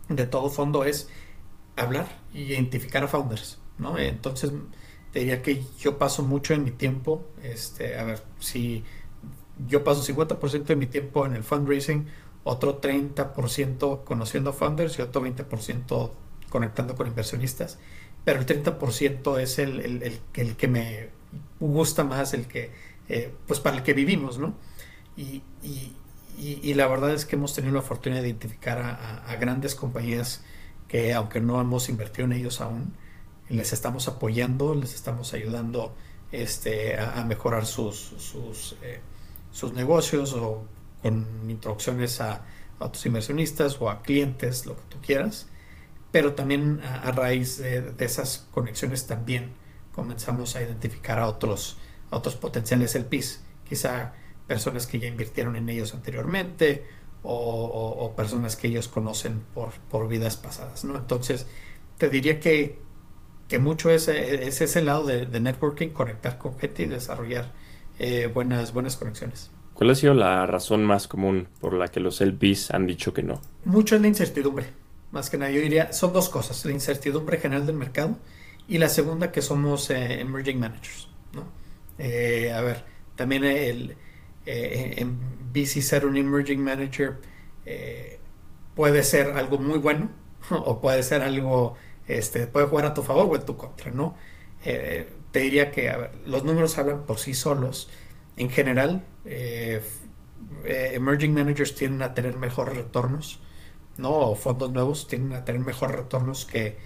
de 0.08 0.26
todo 0.26 0.50
fondo 0.50 0.82
es 0.82 1.08
hablar 1.76 2.08
y 2.34 2.40
identificar 2.40 3.04
a 3.04 3.06
founders, 3.06 3.60
¿no? 3.78 3.96
Entonces, 3.96 4.50
te 5.12 5.20
diría 5.20 5.42
que 5.42 5.62
yo 5.78 5.98
paso 5.98 6.24
mucho 6.24 6.52
en 6.52 6.64
mi 6.64 6.72
tiempo, 6.72 7.28
este, 7.44 7.96
a 7.96 8.02
ver, 8.02 8.24
si 8.40 8.82
yo 9.68 9.84
paso 9.84 10.02
50% 10.02 10.64
de 10.64 10.74
mi 10.74 10.86
tiempo 10.88 11.24
en 11.26 11.36
el 11.36 11.44
fundraising, 11.44 12.08
otro 12.42 12.80
30% 12.80 14.02
conociendo 14.02 14.52
founders 14.52 14.98
y 14.98 15.02
otro 15.02 15.22
20% 15.22 16.10
conectando 16.50 16.94
con 16.94 17.06
inversionistas, 17.06 17.78
pero 18.24 18.40
el 18.40 18.46
30% 18.46 19.40
es 19.40 19.58
el, 19.58 20.20
que 20.56 20.68
me 20.68 21.08
gusta 21.58 22.04
más, 22.04 22.34
el 22.34 22.46
que, 22.46 22.70
eh, 23.08 23.32
pues 23.46 23.60
para 23.60 23.76
el 23.76 23.82
que 23.82 23.94
vivimos, 23.94 24.38
¿no? 24.38 24.54
Y, 25.16 25.42
la 26.74 26.86
verdad 26.86 27.12
es 27.12 27.26
que 27.26 27.36
hemos 27.36 27.54
tenido 27.54 27.74
la 27.74 27.82
fortuna 27.82 28.20
de 28.20 28.28
identificar 28.28 28.78
a, 28.78 29.36
grandes 29.36 29.74
compañías 29.74 30.42
que 30.88 31.12
aunque 31.12 31.40
no 31.40 31.60
hemos 31.60 31.88
invertido 31.88 32.24
en 32.24 32.32
ellos 32.32 32.60
aún, 32.60 32.94
les 33.48 33.72
estamos 33.72 34.08
apoyando, 34.08 34.74
les 34.74 34.94
estamos 34.94 35.34
ayudando 35.34 35.94
este, 36.32 36.98
a, 36.98 37.22
mejorar 37.24 37.66
sus, 37.66 37.96
sus, 37.96 38.76
eh, 38.82 39.00
sus, 39.50 39.72
negocios 39.74 40.32
o 40.32 40.64
con 41.02 41.26
introducciones 41.48 42.20
a, 42.20 42.42
a 42.78 42.84
otros 42.84 43.04
inversionistas 43.04 43.80
o 43.80 43.90
a 43.90 44.02
clientes, 44.02 44.66
lo 44.66 44.76
que 44.76 44.82
tú 44.88 44.98
quieras. 45.02 45.46
Pero 46.12 46.34
también 46.34 46.80
a, 46.82 47.10
raíz 47.12 47.58
de, 47.58 47.94
esas 47.98 48.46
conexiones 48.50 49.06
también 49.06 49.52
comenzamos 49.92 50.56
a 50.56 50.62
identificar 50.62 51.18
a 51.18 51.26
otros, 51.26 51.78
otros 52.10 52.36
potenciales 52.36 52.94
LPs, 52.94 53.42
quizá 53.68 54.14
personas 54.46 54.86
que 54.86 54.98
ya 54.98 55.06
invirtieron 55.06 55.56
en 55.56 55.68
ellos 55.68 55.94
anteriormente 55.94 56.84
o, 57.22 58.12
personas 58.16 58.56
que 58.56 58.68
ellos 58.68 58.88
conocen 58.88 59.42
por, 59.54 59.70
por 59.90 60.08
vidas 60.08 60.36
pasadas, 60.36 60.84
¿no? 60.84 60.96
Entonces, 60.96 61.46
te 61.98 62.08
diría 62.08 62.40
que, 62.40 62.78
que 63.46 63.58
mucho 63.58 63.90
es, 63.90 64.08
es, 64.08 64.60
ese 64.60 64.82
lado 64.82 65.04
de, 65.04 65.26
networking, 65.40 65.90
conectar 65.90 66.38
con 66.38 66.58
gente 66.58 66.84
y 66.84 66.86
desarrollar 66.86 67.52
eh, 67.98 68.30
buenas, 68.32 68.72
buenas 68.72 68.96
conexiones. 68.96 69.50
¿Cuál 69.74 69.90
ha 69.90 69.94
sido 69.94 70.14
la 70.14 70.46
razón 70.46 70.84
más 70.84 71.08
común 71.08 71.48
por 71.60 71.74
la 71.74 71.88
que 71.88 72.00
los 72.00 72.20
LPs 72.20 72.70
han 72.70 72.86
dicho 72.86 73.12
que 73.12 73.22
no? 73.22 73.40
Mucho 73.64 73.96
es 73.96 74.02
la 74.02 74.08
incertidumbre. 74.08 74.66
Más 75.12 75.30
que 75.30 75.38
nada, 75.38 75.50
yo 75.50 75.60
diría, 75.60 75.92
son 75.92 76.12
dos 76.12 76.28
cosas, 76.28 76.64
la 76.64 76.72
incertidumbre 76.72 77.38
general 77.38 77.66
del 77.66 77.76
mercado 77.76 78.16
y 78.68 78.78
la 78.78 78.88
segunda 78.88 79.32
que 79.32 79.42
somos 79.42 79.90
eh, 79.90 80.20
emerging 80.20 80.58
managers. 80.58 81.08
¿no? 81.32 81.44
Eh, 81.98 82.52
a 82.52 82.60
ver, 82.60 82.84
también 83.16 83.44
el, 83.44 83.96
VC 85.52 85.82
ser 85.82 86.06
un 86.06 86.16
emerging 86.16 86.62
manager 86.62 87.18
puede 88.74 89.02
ser 89.02 89.32
algo 89.32 89.58
muy 89.58 89.78
bueno 89.78 90.10
o 90.50 90.80
puede 90.80 91.02
ser 91.02 91.22
algo 91.22 91.76
este, 92.10 92.46
puede 92.46 92.66
jugar 92.66 92.86
a 92.86 92.94
tu 92.94 93.02
favor 93.02 93.28
o 93.30 93.36
en 93.36 93.44
tu 93.46 93.56
contra, 93.56 93.90
¿no? 93.90 94.16
Eh, 94.64 95.08
te 95.30 95.40
diría 95.40 95.70
que 95.70 95.94
los 96.26 96.44
números 96.44 96.76
hablan 96.76 97.04
por 97.06 97.18
sí 97.18 97.34
solos. 97.34 97.88
En 98.36 98.50
general, 98.50 99.04
eh, 99.24 99.80
eh, 100.64 100.90
emerging 100.94 101.32
managers 101.32 101.74
tienden 101.74 102.02
a 102.02 102.14
tener 102.14 102.36
mejores 102.36 102.76
retornos, 102.76 103.40
¿no? 103.96 104.10
O 104.10 104.34
fondos 104.34 104.70
nuevos 104.72 105.06
tienden 105.06 105.34
a 105.38 105.44
tener 105.44 105.60
mejores 105.60 105.96
retornos 105.96 106.46
que, 106.46 106.76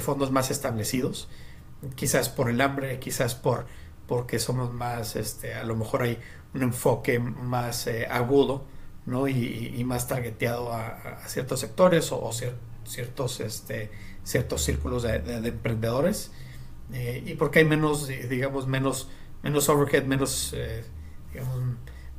fondos 0.00 0.30
más 0.30 0.50
establecidos. 0.50 1.28
Quizás 1.94 2.28
por 2.28 2.50
el 2.50 2.60
hambre, 2.60 2.98
quizás 2.98 3.34
por 3.34 3.66
porque 4.06 4.38
somos 4.38 4.72
más, 4.72 5.16
este, 5.16 5.54
a 5.54 5.64
lo 5.64 5.74
mejor 5.74 6.02
hay 6.02 6.18
un 6.54 6.62
enfoque 6.62 7.18
más 7.18 7.88
agudo, 8.08 8.64
¿no? 9.04 9.26
Y, 9.28 9.82
más 9.84 10.06
targeteado 10.08 10.72
a, 10.72 11.18
ciertos 11.26 11.60
sectores 11.60 12.12
o, 12.12 12.30
ciertos, 12.84 13.40
este, 13.40 13.90
ciertos 14.22 14.62
círculos 14.62 15.02
de, 15.02 15.16
emprendedores 15.48 16.30
eh, 16.92 17.22
y 17.26 17.34
porque 17.34 17.60
hay 17.60 17.64
menos, 17.64 18.06
digamos, 18.06 18.66
menos, 18.66 19.08
menos 19.42 19.68
overhead, 19.68 20.04
menos, 20.04 20.52
eh, 20.56 20.84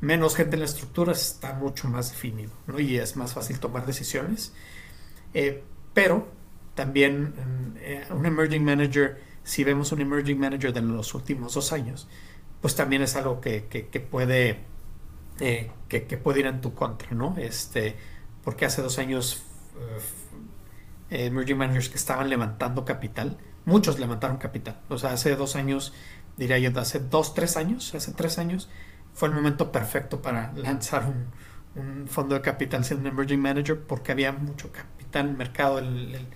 menos 0.02 0.36
gente 0.36 0.56
en 0.56 0.62
la 0.62 0.66
estructura, 0.66 1.12
está 1.12 1.54
mucho 1.54 1.88
más 1.88 2.12
definido 2.12 2.52
¿no? 2.68 2.80
y 2.80 2.98
es 2.98 3.16
más 3.16 3.34
fácil 3.34 3.60
tomar 3.60 3.86
decisiones. 3.86 4.54
Eh, 5.34 5.64
pero 5.94 6.28
también 6.76 7.34
un 8.12 8.26
emerging 8.26 8.64
manager, 8.64 9.20
si 9.44 9.64
vemos 9.64 9.92
un 9.92 10.02
emerging 10.02 10.40
manager 10.40 10.72
de 10.72 10.82
los 10.82 11.16
últimos 11.16 11.56
dos 11.56 11.74
años, 11.74 12.08
pues 12.62 12.76
también 12.76 13.02
es 13.02 13.16
algo 13.16 13.42
que, 13.42 13.66
que, 13.66 14.00
puede, 14.00 14.60
que, 15.38 16.18
puede 16.18 16.40
ir 16.42 16.46
en 16.46 16.62
tu 16.62 16.74
contra, 16.74 17.12
¿no? 17.12 17.36
Este, 17.38 17.96
porque 18.44 18.66
hace 18.66 18.82
dos 18.82 19.00
años 19.00 19.44
eh, 21.10 21.28
emerging 21.28 21.58
managers 21.58 21.90
que 21.90 21.98
estaban 21.98 22.30
levantando 22.30 22.86
capital. 22.86 23.38
Muchos 23.66 24.00
levantaron 24.00 24.38
capital. 24.38 24.80
O 24.90 24.98
sea, 24.98 25.14
hace 25.14 25.36
dos 25.36 25.56
años, 25.56 25.94
diría 26.38 26.58
yo, 26.60 26.78
hace 26.80 27.00
dos, 27.00 27.34
tres 27.34 27.58
años, 27.58 27.94
hace 27.96 28.12
tres 28.14 28.38
años, 28.38 28.70
fue 29.18 29.30
el 29.30 29.34
momento 29.34 29.72
perfecto 29.72 30.22
para 30.22 30.54
lanzar 30.54 31.06
un, 31.06 32.08
fondo 32.08 32.34
de 32.34 32.42
capital 32.42 32.84
siendo 32.84 33.08
un 33.08 33.14
emerging 33.14 33.40
manager 33.40 33.80
porque 33.80 34.12
había 34.12 34.32
mucho 34.32 34.72
capital 34.72 35.26
en 35.26 35.32
el 35.32 35.38
mercado. 35.38 35.80
El, 35.80 36.28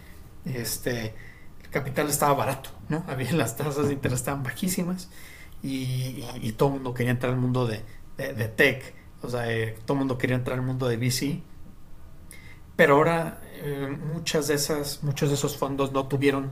este, 0.45 1.15
el 1.63 1.69
capital 1.69 2.09
estaba 2.09 2.33
barato, 2.33 2.71
¿no? 2.89 3.03
Había 3.07 3.31
las 3.33 3.55
tasas 3.55 3.87
de 3.87 3.93
interés 3.93 4.19
estaban 4.19 4.43
bajísimas 4.43 5.09
y, 5.63 6.21
todo 6.57 6.69
el 6.69 6.75
mundo 6.75 6.93
quería 6.93 7.11
entrar 7.11 7.33
al 7.33 7.39
mundo 7.39 7.65
de, 7.67 7.83
de, 8.17 8.47
tech. 8.47 8.93
O 9.21 9.29
sea, 9.29 9.51
eh, 9.51 9.77
todo 9.85 9.93
el 9.93 9.99
mundo 9.99 10.17
quería 10.17 10.35
entrar 10.35 10.59
al 10.59 10.65
mundo 10.65 10.87
de 10.87 10.97
VC. 10.97 11.41
Pero 12.75 12.95
ahora 12.95 13.41
eh, 13.63 13.95
muchas 14.13 14.47
de 14.47 14.55
esas, 14.55 15.03
muchos 15.03 15.29
de 15.29 15.35
esos 15.35 15.55
fondos 15.55 15.91
no 15.91 16.07
tuvieron 16.07 16.51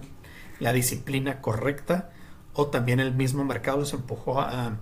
la 0.60 0.74
disciplina 0.74 1.42
correcta 1.42 2.12
o 2.54 2.68
también 2.68 3.00
el 3.00 3.14
mismo 3.14 3.44
mercado 3.46 3.80
los 3.80 3.94
empujó 3.94 4.42
a, 4.42 4.78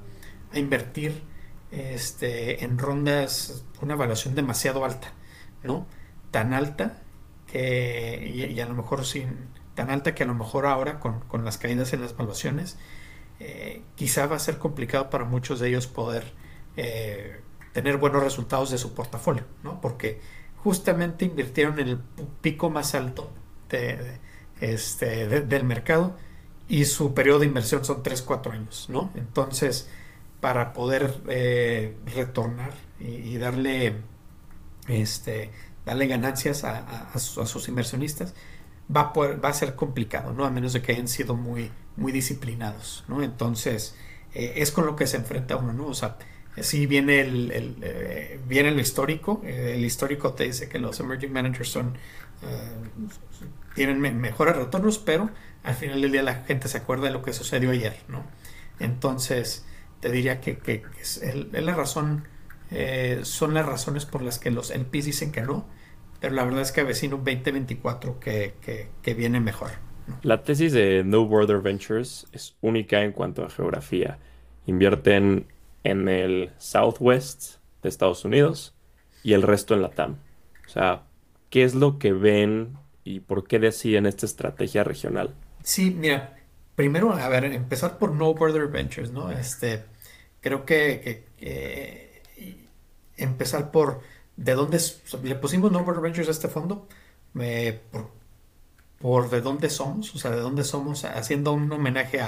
invertir 0.54 1.22
este, 1.72 2.64
en 2.64 2.78
rondas 2.78 3.64
una 3.82 3.94
evaluación 3.94 4.36
demasiado 4.36 4.86
alta, 4.86 5.12
¿no? 5.64 5.88
Tan 6.32 6.54
alta 6.54 7.02
que, 7.48 8.52
y, 8.54 8.60
a 8.60 8.66
lo 8.66 8.76
mejor 8.76 9.06
sin, 9.06 9.50
tan 9.76 9.90
alta 9.90 10.16
que 10.16 10.24
a 10.24 10.26
lo 10.28 10.34
mejor 10.34 10.66
ahora 10.66 11.00
con, 11.00 11.46
las 11.46 11.58
caídas 11.58 11.94
en 11.94 12.02
las 12.02 12.12
evaluaciones, 12.12 12.78
eh, 13.40 13.84
quizá 13.96 14.26
va 14.28 14.38
a 14.38 14.40
ser 14.40 14.58
complicado 14.58 15.10
para 15.10 15.26
muchos 15.26 15.60
de 15.60 15.70
ellos 15.70 15.88
poder 15.88 16.34
eh, 16.76 17.42
tener 17.74 17.98
buenos 17.98 18.24
resultados 18.24 18.72
de 18.72 18.78
su 18.78 18.94
portafolio, 18.94 19.44
¿no? 19.64 19.80
Porque 19.82 20.20
justamente 20.64 21.26
invirtieron 21.26 21.80
en 21.80 21.88
el 21.88 22.00
pico 22.42 22.70
más 22.70 22.96
alto 22.96 23.32
de, 23.70 24.20
este, 24.60 25.28
del 25.28 25.64
mercado 25.64 26.16
y 26.68 26.86
su 26.86 27.14
periodo 27.14 27.40
de 27.40 27.46
inversión 27.46 27.86
son 27.86 28.04
3-4 28.04 28.52
años, 28.52 28.88
¿no? 28.90 29.12
Entonces, 29.16 29.90
para 30.39 30.73
poder 30.73 31.21
eh, 31.28 31.95
retornar 32.13 32.73
y, 33.00 33.38
darle, 33.38 33.95
este, 34.88 35.52
darle 35.86 36.08
ganancias 36.08 36.63
a, 36.63 37.17
sus 37.17 37.67
inversionistas, 37.67 38.34
va 38.93 39.13
a, 39.13 39.13
va 39.13 39.50
a 39.50 39.54
ser 39.54 39.76
complicado, 39.76 40.34
¿no? 40.34 40.45
A 40.45 40.52
menos 40.52 40.73
de 40.73 40.82
que 40.82 40.93
hayan 40.93 41.08
sido 41.08 41.36
muy, 41.36 41.71
muy 41.95 42.12
disciplinados, 42.12 43.04
¿no? 43.08 43.23
Entonces, 43.23 43.95
eh, 44.34 44.54
es 44.58 44.71
con 44.71 44.86
lo 44.86 44.95
que 44.95 45.08
se 45.08 45.17
enfrenta 45.17 45.58
uno, 45.58 45.73
¿no? 45.73 45.88
O 45.88 45.93
sea, 45.93 46.17
sí 46.60 46.86
viene 46.86 47.21
el, 47.21 47.78
eh, 47.82 48.39
viene 48.47 48.71
histórico. 48.80 49.41
El 49.43 49.84
histórico 49.86 50.34
te 50.34 50.45
dice 50.45 50.69
que 50.69 50.80
los 50.80 51.00
emerging 51.00 51.32
managers 51.32 51.69
son 51.69 51.97
tienen 53.78 54.00
mejores 54.00 54.56
retornos, 54.56 54.97
pero 54.97 55.30
al 55.63 55.76
final 55.76 56.02
del 56.02 56.12
día 56.12 56.23
la 56.23 56.43
gente 56.45 56.67
se 56.67 56.80
acuerda 56.80 57.06
de 57.06 57.12
lo 57.12 57.21
que 57.21 57.32
sucedió 57.32 57.69
ayer, 57.69 57.95
¿no? 58.08 58.23
Entonces 58.80 59.67
te 60.00 60.12
diría 60.12 60.42
que, 60.42 60.58
que, 60.58 60.84
es, 61.02 61.22
la 61.52 61.76
razón, 61.76 62.26
son 63.24 63.54
las 63.54 63.66
razones 63.66 64.06
por 64.06 64.22
las 64.22 64.40
que 64.40 64.52
los 64.52 64.72
LPs 64.72 65.06
dicen 65.06 65.32
que 65.32 65.42
no, 65.42 65.66
pero 66.20 66.34
la 66.34 66.44
verdad 66.44 66.62
es 66.62 66.72
que 66.72 66.82
avecino 66.82 67.18
un 67.18 67.24
2024 67.24 68.20
que, 68.20 68.54
que, 69.02 69.14
viene 69.14 69.40
mejor. 69.40 69.72
La 70.24 70.44
tesis 70.44 70.74
de 70.74 71.04
No 71.04 71.26
Border 71.26 71.62
Ventures 71.62 72.28
es 72.32 72.56
única 72.62 73.04
en 73.04 73.12
cuanto 73.12 73.46
a 73.46 73.50
geografía. 73.50 74.18
Invierten 74.66 75.48
en 75.84 76.10
el 76.10 76.52
Southwest 76.58 77.58
de 77.84 77.90
Estados 77.90 78.26
Unidos 78.26 78.74
y 79.24 79.34
el 79.34 79.42
resto 79.42 79.74
en 79.74 79.82
la 79.82 79.90
TAM. 79.90 80.18
O 80.66 80.70
sea, 80.70 81.04
¿qué 81.50 81.64
es 81.64 81.76
lo 81.76 82.00
que 82.00 82.14
ven 82.14 82.78
y 83.04 83.20
por 83.20 83.48
qué 83.48 83.60
deciden 83.60 84.06
esta 84.06 84.26
estrategia 84.26 84.84
regional? 84.84 85.36
Sí, 85.64 85.92
mira, 85.92 86.37
primero, 86.78 87.12
a 87.12 87.28
ver, 87.28 87.46
empezar 87.46 87.98
por 87.98 88.12
No 88.12 88.36
Border 88.36 88.68
Ventures, 88.68 89.10
¿no? 89.10 89.32
Este, 89.32 89.84
creo 90.42 90.63
que, 90.63 91.26
empezar 93.18 93.72
por 93.72 94.02
de 94.36 94.54
dónde 94.54 94.80
le 95.24 95.36
pusimos 95.36 95.72
No 95.72 95.84
Border 95.84 96.04
Ventures 96.04 96.28
a 96.28 96.32
este 96.32 96.50
fondo, 96.50 96.88
por, 99.00 99.30
de 99.32 99.42
dónde 99.42 99.72
somos, 99.72 100.13
o 100.13 100.20
sea, 100.20 100.30
de 100.30 100.40
dónde 100.40 100.63
somos, 100.63 101.04
haciendo 101.04 101.52
un 101.52 101.72
homenaje 101.72 102.22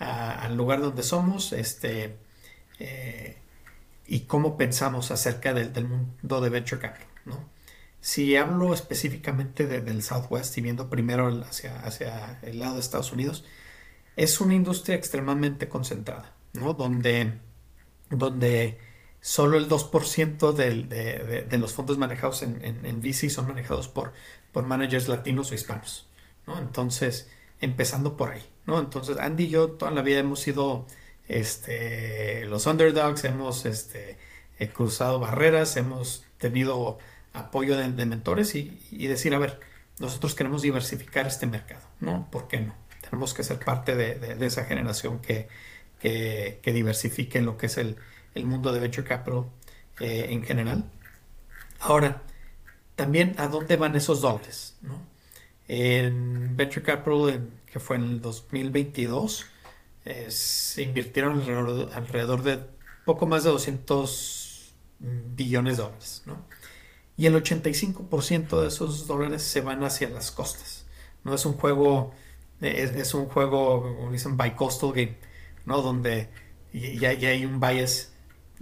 al 0.00 0.56
lugar 0.56 0.80
donde 0.80 1.04
somos, 1.04 1.52
este, 1.52 2.16
eh, 2.80 3.38
y 4.04 4.22
cómo 4.22 4.56
pensamos 4.56 5.12
acerca 5.12 5.54
del, 5.54 5.86
mundo 5.86 6.40
de 6.40 6.50
venture 6.50 6.80
capital. 6.80 7.06
¿no? 7.24 7.48
Si 8.00 8.34
hablo 8.34 8.74
específicamente 8.74 9.68
del 9.68 10.02
Southwest 10.02 10.58
y 10.58 10.60
viendo 10.60 10.90
primero 10.90 11.28
hacia, 11.44 11.78
hacia 11.82 12.40
el 12.42 12.58
lado 12.58 12.74
de 12.74 12.80
Estados 12.80 13.12
Unidos, 13.12 13.44
es 14.16 14.40
una 14.40 14.54
industria 14.54 14.96
extremadamente 14.96 15.68
concentrada, 15.68 16.34
¿no? 16.52 16.74
donde, 16.74 17.38
donde 18.10 18.78
solo 19.20 19.56
el 19.56 19.68
2% 19.68 20.52
de, 20.52 21.44
de, 21.48 21.58
los 21.58 21.72
fondos 21.72 21.98
manejados 21.98 22.42
en, 22.42 22.62
en, 22.62 23.00
VC 23.00 23.30
son 23.30 23.46
manejados 23.48 23.88
por, 23.88 24.12
por 24.52 24.64
managers 24.64 25.08
latinos 25.08 25.50
o 25.50 25.54
hispanos. 25.54 26.08
¿no? 26.46 26.58
Entonces, 26.58 27.30
empezando 27.60 28.16
por 28.16 28.32
ahí. 28.32 28.42
¿no? 28.66 28.78
Entonces, 28.78 29.18
Andy 29.18 29.44
y 29.44 29.48
yo 29.48 29.70
toda 29.72 29.90
la 29.90 30.02
vida 30.02 30.18
hemos 30.18 30.40
sido 30.40 30.86
este, 31.28 32.44
los 32.46 32.66
underdogs, 32.66 33.24
hemos 33.24 33.64
este, 33.64 34.18
eh, 34.58 34.68
cruzado 34.68 35.18
barreras, 35.18 35.76
hemos 35.76 36.24
tenido 36.38 36.98
apoyo 37.32 37.76
de, 37.76 38.06
mentores 38.06 38.54
y, 38.54 39.06
decir, 39.06 39.34
a 39.34 39.38
ver, 39.38 39.60
nosotros 39.98 40.34
queremos 40.34 40.62
diversificar 40.62 41.26
este 41.26 41.46
mercado, 41.46 41.86
¿no? 42.00 42.28
¿Por 42.30 42.48
qué 42.48 42.60
no? 42.60 42.74
Tenemos 43.12 43.34
que 43.34 43.42
ser 43.42 43.58
parte 43.58 43.94
de, 43.94 44.46
esa 44.46 44.64
generación 44.64 45.18
que, 45.18 45.46
que, 46.00 46.72
diversifique 46.72 47.42
lo 47.42 47.58
que 47.58 47.66
es 47.66 47.76
el, 47.76 47.98
mundo 48.36 48.72
de 48.72 48.80
venture 48.80 49.06
capital 49.06 49.44
eh, 50.00 50.28
en 50.30 50.42
general. 50.42 50.84
Ahora, 51.80 52.22
también 52.96 53.34
a 53.36 53.48
dónde 53.48 53.76
van 53.76 53.96
esos 53.96 54.22
dólares, 54.22 54.78
¿no? 54.80 55.02
En 55.68 56.56
Venture 56.56 56.80
Capital, 56.80 57.50
que 57.70 57.80
fue 57.80 57.96
en 57.96 58.04
el 58.04 58.20
2022, 58.22 59.44
se 60.28 60.82
invirtieron 60.82 61.42
alrededor, 61.92 62.42
de 62.42 62.60
poco 63.04 63.26
más 63.26 63.44
de 63.44 63.50
200 63.50 64.72
billones 65.36 65.76
de 65.76 65.82
dólares, 65.82 66.22
¿no? 66.24 66.46
Y 67.18 67.26
el 67.26 67.34
85% 67.34 68.62
de 68.62 68.68
esos 68.68 69.06
dólares 69.06 69.42
se 69.42 69.60
van 69.60 69.84
hacia 69.84 70.08
las 70.08 70.30
costas. 70.30 70.86
No 71.24 71.34
es 71.34 71.44
un 71.44 71.52
juego, 71.52 72.14
es, 72.62 73.14
un 73.14 73.26
juego, 73.26 73.82
como 73.82 74.12
dicen, 74.12 74.36
bi-coastal 74.36 74.92
game, 74.92 75.16
¿no? 75.66 75.82
Donde 75.82 76.28
ya, 76.72 77.10
hay 77.10 77.44
un 77.44 77.60
bias 77.60 78.12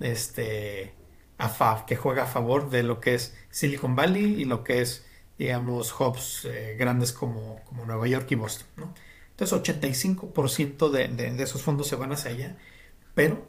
este, 0.01 0.95
a 1.39 1.85
que 1.87 1.97
juega 1.97 2.25
a 2.25 2.27
favor 2.27 2.71
de 2.71 2.83
lo 2.83 3.01
que 3.01 3.15
es 3.15 3.37
Silicon 3.51 3.97
Valley 3.97 4.41
y 4.41 4.45
lo 4.45 4.65
que 4.65 4.83
es, 4.83 5.07
digamos, 5.39 5.99
hubs 5.99 6.45
eh, 6.45 6.77
grandes 6.79 7.13
como, 7.13 7.61
como 7.65 7.85
Nueva 7.85 8.07
York 8.09 8.27
y 8.31 8.35
Boston. 8.35 8.67
Entonces 9.31 9.59
85% 9.59 10.91
de, 10.91 11.09
de, 11.09 11.43
esos 11.43 11.63
fondos 11.63 11.87
se 11.87 11.97
van 11.97 12.13
hacia 12.13 12.31
allá, 12.31 12.57
pero, 13.15 13.47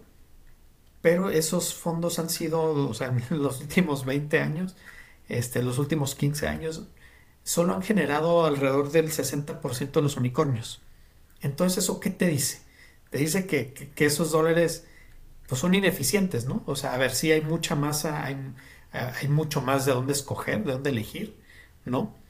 pero 1.01 1.29
esos 1.29 1.73
fondos 1.73 2.17
han 2.19 2.29
sido, 2.29 2.89
o 2.89 2.93
sea, 2.93 3.07
en 3.07 3.23
los 3.43 3.61
últimos 3.61 4.05
20 4.05 4.39
años, 4.39 4.75
este, 5.27 5.61
los 5.63 5.79
últimos 5.79 6.15
15 6.15 6.47
años, 6.47 6.87
solo 7.43 7.73
han 7.73 7.81
generado 7.81 8.45
alrededor 8.45 8.91
del 8.91 9.11
60% 9.11 9.91
de 9.91 10.01
los 10.01 10.17
unicornios. 10.17 10.81
Entonces, 11.41 11.83
¿eso 11.83 11.99
qué 11.99 12.09
te 12.09 12.27
dice? 12.27 12.61
Te 13.09 13.17
dice 13.17 13.45
que, 13.47 13.73
que, 13.73 14.05
esos 14.05 14.31
dólares 14.31 14.85
pues, 15.47 15.59
son 15.59 15.73
ineficientes, 15.73 16.45
¿no? 16.45 16.63
O 16.65 16.75
sea, 16.75 16.93
a 16.93 16.97
ver, 16.97 17.13
si 17.13 17.31
hay 17.31 17.41
mucha 17.41 17.75
masa, 17.75 18.23
hay, 18.23 18.37
hay 18.91 19.27
mucho 19.27 19.61
más 19.61 19.85
de 19.85 19.93
dónde 19.93 20.13
escoger, 20.13 20.63
de 20.63 20.73
dónde 20.73 20.91
elegir, 20.91 21.37
¿no? 21.85 22.21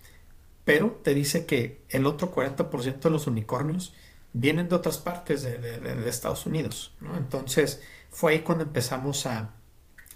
pero 0.63 0.91
te 1.03 1.13
dice 1.13 1.45
que 1.45 1.83
el 1.89 2.05
otro 2.05 2.33
40% 2.33 2.99
de 2.99 3.09
los 3.09 3.27
unicornios 3.27 3.93
vienen 4.33 4.69
de 4.69 4.75
otras 4.75 4.97
partes 4.97 5.43
de, 5.43 6.07
Estados 6.07 6.45
Unidos. 6.45 6.93
¿no? 6.99 7.17
Entonces 7.17 7.81
fue 8.09 8.33
ahí 8.33 8.39
cuando 8.39 8.63
empezamos 8.63 9.25
a, 9.25 9.55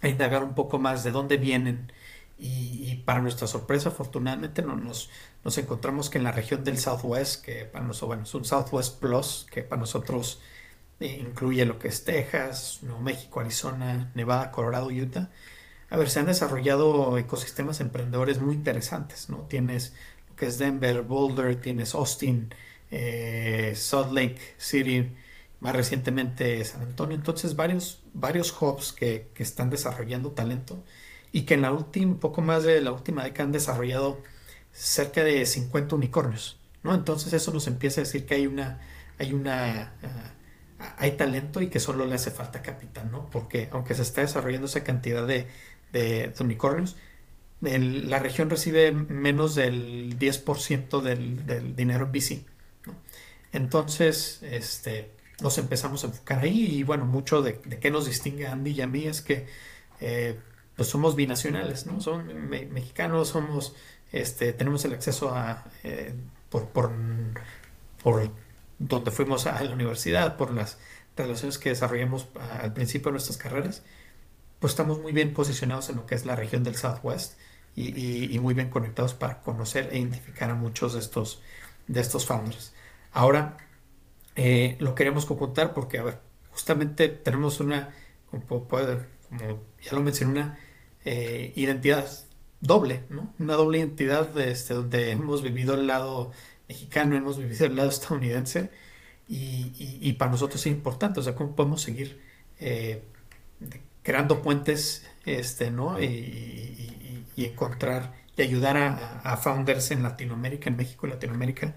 indagar 0.03 0.43
un 0.43 0.53
poco 0.53 0.77
más 0.77 1.03
de 1.03 1.09
dónde 1.09 1.37
vienen 1.37 1.91
y, 2.37 2.95
para 3.05 3.21
nuestra 3.21 3.47
sorpresa 3.47 3.89
afortunadamente 3.89 4.61
no, 4.61 4.75
nos, 4.75 5.09
nos, 5.43 5.57
encontramos 5.57 6.09
que 6.09 6.17
en 6.17 6.23
la 6.23 6.31
región 6.31 6.63
del 6.63 6.77
Southwest, 6.77 7.43
que 7.43 7.65
para 7.65 7.85
nosotros 7.85 8.21
es 8.23 8.33
un 8.33 8.45
Southwest 8.45 8.99
Plus, 8.99 9.47
que 9.51 9.63
para 9.63 9.79
nosotros 9.79 10.41
eh, 10.99 11.17
incluye 11.21 11.65
lo 11.65 11.79
que 11.79 11.87
es 11.89 12.03
Texas, 12.03 12.79
Nuevo 12.81 13.01
México, 13.01 13.39
Arizona, 13.39 14.11
Nevada, 14.15 14.51
Colorado, 14.51 14.87
Utah. 14.87 15.29
A 15.89 15.97
ver, 15.97 16.09
se 16.09 16.19
han 16.19 16.25
desarrollado 16.25 17.17
ecosistemas 17.17 17.79
emprendedores 17.79 18.41
muy 18.41 18.55
interesantes, 18.55 19.29
¿no? 19.29 19.39
Tienes 19.47 19.93
que 20.35 20.47
es 20.47 20.57
Denver, 20.57 21.01
Boulder, 21.01 21.59
tienes 21.59 21.95
Austin, 21.95 22.53
eh, 22.91 23.73
Salt 23.75 24.11
Lake 24.11 24.37
City, 24.57 25.11
más 25.59 25.75
recientemente 25.75 26.63
San 26.65 26.81
Antonio. 26.81 27.15
Entonces, 27.15 27.55
varios, 27.55 28.03
varios 28.13 28.55
hubs 28.61 28.93
que, 28.93 29.31
están 29.37 29.69
desarrollando 29.69 30.31
talento 30.31 30.83
y 31.35 31.41
que 31.41 31.55
en 31.55 31.63
la 31.63 31.73
última, 31.73 32.17
poco 32.17 32.41
más 32.41 32.63
de 32.63 32.79
la 32.79 32.93
última 32.93 33.25
década 33.25 33.43
han 33.43 33.51
desarrollado 33.51 34.21
cerca 34.71 35.21
de 35.21 35.45
50 35.45 35.93
unicornios. 35.93 36.57
¿no? 36.81 36.95
Entonces, 36.95 37.33
eso 37.33 37.51
nos 37.51 37.67
empieza 37.67 37.99
a 37.99 38.05
decir 38.05 38.25
que 38.25 38.35
hay 38.35 38.47
una, 38.47 38.79
hay 39.19 39.33
una, 39.33 39.95
ah, 40.79 40.95
hay 40.97 41.11
talento 41.17 41.59
y 41.59 41.67
que 41.67 41.81
solo 41.81 42.05
le 42.05 42.15
hace 42.15 42.31
falta 42.31 42.61
capital, 42.61 43.11
¿no? 43.11 43.29
Porque 43.31 43.67
aunque 43.73 43.95
se 43.95 44.03
está 44.03 44.21
desarrollando 44.21 44.67
esa 44.67 44.85
cantidad 44.85 45.27
de, 45.27 45.47
unicornios, 46.39 46.95
la 47.59 48.19
región 48.19 48.49
recibe 48.49 48.93
menos 48.93 49.55
del 49.55 50.17
10% 50.17 51.01
del, 51.01 51.45
del, 51.45 51.75
dinero 51.75 52.05
en 52.05 52.11
VC. 52.13 52.45
Entonces, 53.51 54.39
este, 54.41 55.11
nos 55.41 55.57
empezamos 55.57 56.05
a 56.05 56.07
enfocar 56.07 56.43
ahí 56.43 56.77
y 56.77 56.83
bueno, 56.83 57.05
mucho 57.05 57.41
de, 57.41 57.59
de 57.65 57.77
qué 57.77 57.91
nos 57.91 58.05
distingue 58.05 58.47
a 58.47 58.53
Andy 58.53 58.71
y 58.71 58.81
a 58.81 58.87
mí 58.87 59.03
es 59.03 59.21
que 59.21 59.47
eh, 59.99 60.39
pues 60.75 60.89
somos 60.89 61.15
binacionales, 61.15 61.85
¿no? 61.85 62.01
Son 62.01 62.49
mexicanos, 62.49 63.29
somos, 63.29 63.75
este, 64.11 64.53
tenemos 64.53 64.83
el 64.85 64.93
acceso 64.93 65.33
a, 65.33 65.65
eh, 65.83 66.13
por, 66.49 66.67
por, 66.69 66.91
por 68.03 68.31
donde 68.79 69.11
fuimos 69.11 69.47
a 69.47 69.63
la 69.63 69.73
universidad, 69.73 70.37
por 70.37 70.51
las 70.51 70.77
relaciones 71.15 71.57
que 71.57 71.69
desarrollamos 71.69 72.27
al 72.61 72.73
principio 72.73 73.07
de 73.07 73.13
nuestras 73.13 73.37
carreras, 73.37 73.83
pues 74.59 74.73
estamos 74.73 74.99
muy 74.99 75.11
bien 75.13 75.33
posicionados 75.33 75.89
en 75.89 75.97
lo 75.97 76.05
que 76.05 76.15
es 76.15 76.25
la 76.25 76.35
región 76.35 76.63
del 76.63 76.75
Southwest 76.75 77.37
y, 77.75 78.37
muy 78.39 78.53
bien 78.53 78.69
conectados 78.69 79.13
para 79.13 79.41
conocer 79.41 79.89
e 79.91 79.99
identificar 79.99 80.49
a 80.49 80.55
muchos 80.55 80.93
de 80.93 80.99
estos, 80.99 81.41
de 81.87 82.01
estos 82.01 82.25
founders. 82.25 82.73
Ahora, 83.11 83.57
eh, 84.35 84.77
lo 84.79 84.95
queremos 84.95 85.25
conjuntar 85.25 85.73
porque, 85.73 85.99
a 85.99 86.03
ver, 86.03 86.19
justamente 86.51 87.09
tenemos 87.09 87.59
una, 87.59 87.93
como, 88.29 88.67
ya 88.69 89.91
lo 89.91 90.01
mencioné, 90.01 90.31
una 90.31 90.59
eh, 91.05 91.53
identidad 91.55 92.07
doble, 92.61 93.03
¿no? 93.09 93.33
Una 93.39 93.53
doble 93.53 93.79
identidad 93.79 94.37
este, 94.39 94.73
donde 94.73 95.11
hemos 95.11 95.41
vivido 95.41 95.75
el 95.75 95.87
lado 95.87 96.31
mexicano, 96.67 97.15
hemos 97.15 97.37
vivido 97.37 97.65
el 97.67 97.75
lado 97.75 97.89
estadounidense 97.89 98.71
y, 99.27 100.13
para 100.13 100.31
nosotros 100.31 100.61
es 100.61 100.71
importante, 100.71 101.19
o 101.19 101.23
sea, 101.23 101.35
cómo 101.35 101.55
podemos 101.55 101.81
seguir 101.81 102.19
eh, 102.59 103.03
creando 104.03 104.41
puentes, 104.41 105.05
este, 105.25 105.71
¿no? 105.71 106.01
y, 106.01 107.25
y 107.35 107.45
encontrar 107.45 108.13
y 108.37 108.41
ayudar 108.41 108.77
a, 108.77 109.37
founders 109.37 109.91
en 109.91 110.03
Latinoamérica, 110.03 110.69
en 110.69 110.77
México 110.77 111.07
y 111.07 111.11
Latinoamérica, 111.11 111.75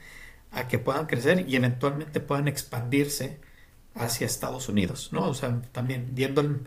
a 0.50 0.66
que 0.68 0.78
puedan 0.78 1.06
crecer 1.06 1.48
y 1.48 1.56
eventualmente 1.56 2.20
puedan 2.20 2.48
expandirse 2.48 3.40
hacia 3.94 4.26
Estados 4.26 4.68
Unidos, 4.68 5.10
¿no? 5.12 5.28
O 5.28 5.34
sea, 5.34 5.60
también 5.72 6.10
viendo 6.14 6.40
el, 6.40 6.60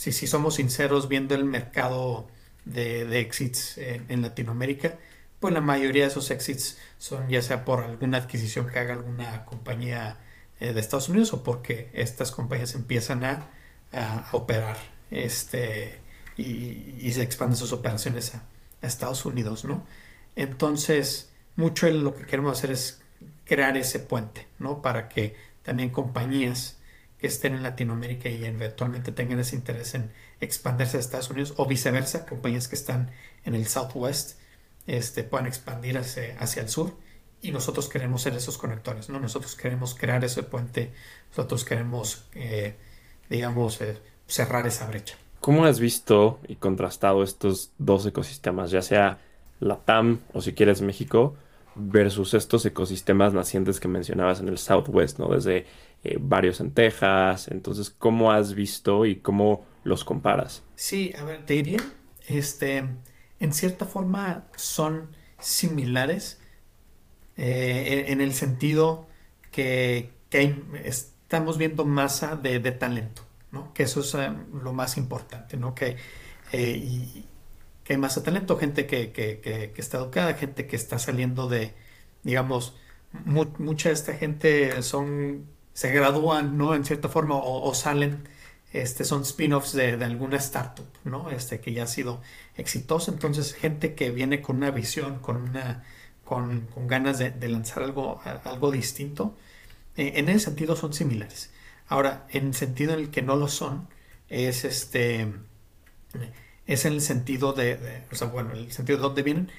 si, 0.00 0.12
si 0.12 0.26
somos 0.26 0.54
sinceros, 0.54 1.08
viendo 1.08 1.34
el 1.34 1.44
mercado 1.44 2.26
de, 2.64 3.20
exits 3.20 3.76
en, 3.76 4.22
Latinoamérica, 4.22 4.96
pues 5.40 5.52
la 5.52 5.60
mayoría 5.60 6.04
de 6.04 6.08
esos 6.08 6.30
exits 6.30 6.78
son 6.96 7.28
ya 7.28 7.42
sea 7.42 7.66
por 7.66 7.84
alguna 7.84 8.16
adquisición 8.16 8.66
que 8.66 8.78
haga 8.78 8.94
alguna 8.94 9.44
compañía 9.44 10.16
eh, 10.58 10.72
de 10.72 10.80
Estados 10.80 11.10
Unidos 11.10 11.34
o 11.34 11.42
porque 11.42 11.90
estas 11.92 12.32
compañías 12.32 12.74
empiezan 12.74 13.24
a, 13.24 13.50
a 13.92 14.30
operar 14.32 14.78
este, 15.10 16.00
y, 16.38 17.12
se 17.12 17.20
expanden 17.20 17.58
sus 17.58 17.72
operaciones 17.74 18.34
a, 18.34 18.42
Estados 18.80 19.26
Unidos, 19.26 19.66
¿no? 19.66 19.84
Entonces, 20.34 21.28
mucho 21.56 21.84
de 21.84 21.92
lo 21.92 22.14
que 22.14 22.24
queremos 22.24 22.56
hacer 22.56 22.70
es 22.70 23.02
crear 23.44 23.76
ese 23.76 23.98
puente, 23.98 24.46
¿no? 24.58 24.80
Para 24.80 25.10
que 25.10 25.36
también 25.62 25.90
compañías 25.90 26.78
estén 27.26 27.54
en 27.54 27.62
Latinoamérica 27.62 28.28
y 28.28 28.44
eventualmente 28.44 29.12
tengan 29.12 29.40
ese 29.40 29.56
interés 29.56 29.94
en 29.94 30.12
expandirse 30.40 30.96
a 30.96 31.00
Estados 31.00 31.30
Unidos 31.30 31.54
o 31.56 31.66
viceversa, 31.66 32.26
compañías 32.26 32.68
que 32.68 32.76
están 32.76 33.10
en 33.44 33.54
el 33.54 33.66
Southwest 33.66 34.38
este, 34.86 35.24
puedan 35.24 35.46
expandir 35.46 35.98
hacia, 35.98 36.62
el 36.62 36.68
sur 36.68 36.94
y 37.42 37.52
nosotros 37.52 37.88
queremos 37.88 38.22
ser 38.22 38.34
esos 38.34 38.58
conectores, 38.58 39.08
¿no? 39.08 39.20
Nosotros 39.20 39.54
queremos 39.54 39.94
crear 39.94 40.24
ese 40.24 40.42
puente, 40.42 40.92
nosotros 41.30 41.64
queremos, 41.64 42.24
eh, 42.34 42.74
digamos, 43.28 43.80
eh, 43.80 43.98
cerrar 44.26 44.66
esa 44.66 44.86
brecha. 44.86 45.16
¿Cómo 45.40 45.64
has 45.64 45.80
visto 45.80 46.38
y 46.48 46.56
contrastado 46.56 47.22
estos 47.22 47.70
dos 47.78 48.04
ecosistemas, 48.04 48.70
ya 48.70 48.82
sea 48.82 49.18
la 49.58 49.76
TAM 49.76 50.20
o 50.34 50.42
si 50.42 50.52
quieres 50.52 50.82
México, 50.82 51.36
versus 51.74 52.34
estos 52.34 52.64
ecosistemas 52.66 53.32
nacientes 53.32 53.80
que 53.80 53.88
mencionabas 53.88 54.40
en 54.40 54.48
el 54.48 54.58
Southwest, 54.58 55.18
¿no? 55.18 55.28
Desde 55.28 55.66
eh, 56.04 56.18
varios 56.20 56.60
en 56.60 56.72
Texas. 56.72 57.48
Entonces, 57.48 57.90
¿cómo 57.90 58.32
has 58.32 58.54
visto 58.54 59.06
y 59.06 59.16
cómo 59.16 59.66
los 59.84 60.04
comparas? 60.04 60.62
Sí, 60.74 61.12
a 61.18 61.24
ver, 61.24 61.44
te 61.46 61.54
diría, 61.54 61.80
este, 62.28 62.84
en 63.38 63.52
cierta 63.52 63.86
forma 63.86 64.46
son 64.56 65.08
similares 65.38 66.40
eh, 67.36 68.06
en 68.08 68.20
el 68.20 68.34
sentido 68.34 69.06
que, 69.50 70.12
estamos 70.84 71.58
viendo 71.58 71.84
masa 71.84 72.36
de 72.36 72.60
talento. 72.72 73.22
Que 73.74 73.82
eso 73.82 74.00
es 74.00 74.14
eh, 74.14 74.30
lo 74.62 74.72
más 74.72 74.96
importante, 74.96 75.56
¿no? 75.56 75.74
Que, 75.74 75.96
eh, 76.52 77.24
que 77.90 77.94
hay 77.94 77.98
más 77.98 78.22
talento, 78.22 78.56
gente 78.56 78.86
que, 78.86 79.72
está 79.76 79.98
educada, 79.98 80.34
gente 80.34 80.68
que 80.68 80.76
está 80.76 81.00
saliendo 81.00 81.48
de, 81.48 81.74
digamos, 82.22 82.76
mucha 83.24 83.88
de 83.88 83.94
esta 83.96 84.14
gente 84.14 84.80
son, 84.82 85.46
se 85.72 85.90
gradúan, 85.90 86.56
¿no? 86.56 86.76
En 86.76 86.84
cierta 86.84 87.08
forma, 87.08 87.34
o, 87.34 87.74
salen, 87.74 88.28
este, 88.72 89.02
son 89.02 89.22
spin-offs 89.22 89.72
de, 89.72 89.94
alguna 90.04 90.36
startup, 90.36 90.86
¿no? 91.02 91.30
Este, 91.30 91.58
que 91.58 91.72
ya 91.72 91.82
ha 91.82 91.86
sido 91.88 92.22
exitosa. 92.56 93.10
Entonces, 93.10 93.54
gente 93.54 93.96
que 93.96 94.12
viene 94.12 94.40
con 94.40 94.58
una 94.58 94.70
visión, 94.70 95.18
con 95.18 95.38
una, 95.38 95.82
con, 96.24 96.68
ganas 96.86 97.18
de, 97.18 97.48
lanzar 97.48 97.82
algo, 97.82 98.20
algo 98.44 98.70
distinto, 98.70 99.36
eh, 99.96 100.12
en 100.14 100.28
ese 100.28 100.44
sentido 100.44 100.76
son 100.76 100.92
similares. 100.92 101.50
Ahora, 101.88 102.28
en 102.30 102.46
el 102.46 102.54
sentido 102.54 102.92
en 102.92 103.00
el 103.00 103.10
que 103.10 103.22
no 103.22 103.34
lo 103.34 103.48
son, 103.48 103.88
es 104.28 104.64
este 104.64 105.26
es 106.70 106.84
en 106.84 106.92
el 106.92 107.00
sentido 107.00 107.52
de, 107.52 108.04
o 108.12 108.14
sea, 108.14 108.28
bueno, 108.28 108.52
el 108.52 108.70
sentido 108.70 108.98
de 108.98 109.02
dónde 109.02 109.22
vienen. 109.22 109.50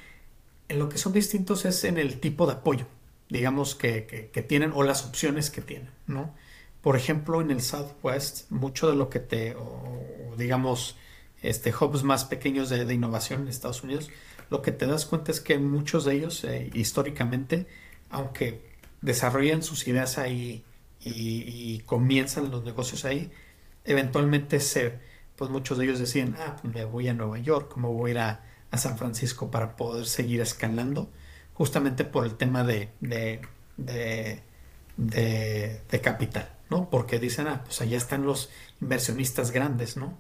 En 0.70 0.80
lo 0.80 0.88
que 0.88 0.98
son 0.98 1.12
distintos 1.12 1.66
es 1.66 1.84
en 1.84 1.98
el 1.98 2.22
tipo 2.22 2.48
de 2.48 2.54
apoyo, 2.54 2.88
digamos, 3.30 3.76
que, 3.76 4.30
que, 4.32 4.42
tienen 4.42 4.72
o 4.74 4.84
las 4.84 5.06
opciones 5.06 5.50
que 5.50 5.62
tienen, 5.62 5.90
¿no? 6.08 6.34
Por 6.82 6.96
ejemplo, 6.96 7.42
en 7.42 7.52
el 7.52 7.62
Southwest, 7.62 8.50
mucho 8.50 8.90
de 8.90 8.96
lo 8.96 9.10
que 9.10 9.20
te, 9.20 9.56
o, 9.56 10.36
digamos, 10.38 10.96
este, 11.42 11.74
hubs 11.78 12.04
más 12.04 12.24
pequeños 12.24 12.70
de, 12.70 12.94
innovación 12.94 13.42
en 13.42 13.48
Estados 13.50 13.84
Unidos, 13.84 14.10
lo 14.50 14.62
que 14.62 14.72
te 14.72 14.88
das 14.88 15.06
cuenta 15.06 15.32
es 15.32 15.42
que 15.42 15.58
muchos 15.60 16.06
de 16.06 16.16
ellos, 16.16 16.46
eh, 16.46 16.70
históricamente, 16.74 17.68
aunque 18.10 18.62
desarrollan 19.02 19.64
sus 19.64 19.86
ideas 19.86 20.18
ahí 20.18 20.64
y, 21.04 21.80
comienzan 21.86 22.52
los 22.52 22.64
negocios 22.64 23.04
ahí, 23.04 23.32
eventualmente 23.84 24.62
se, 24.62 25.00
pues 25.42 25.50
muchos 25.50 25.80
de 25.80 25.86
ellos 25.86 25.98
deciden, 25.98 26.36
ah, 26.38 26.56
pues 26.62 26.72
me 26.72 26.86
voy 26.86 27.08
a 27.08 27.16
Nueva 27.16 27.40
York, 27.40 27.72
como 27.74 27.92
voy 27.94 28.12
a 28.12 28.14
ir 28.14 28.20
a, 28.20 28.44
San 28.78 28.96
Francisco 28.96 29.50
para 29.50 29.76
poder 29.76 30.06
seguir 30.06 30.40
escalando, 30.40 31.10
justamente 31.56 32.06
por 32.06 32.26
el 32.26 32.36
tema 32.36 32.64
de, 32.64 32.92
de, 33.00 33.42
de, 34.98 36.02
capital, 36.04 36.48
¿no? 36.70 36.92
Porque 36.92 37.18
dicen, 37.18 37.48
ah, 37.48 37.64
pues 37.66 37.82
allá 37.82 37.98
están 37.98 38.24
los 38.24 38.52
inversionistas 38.82 39.50
grandes, 39.50 39.98
¿no? 39.98 40.16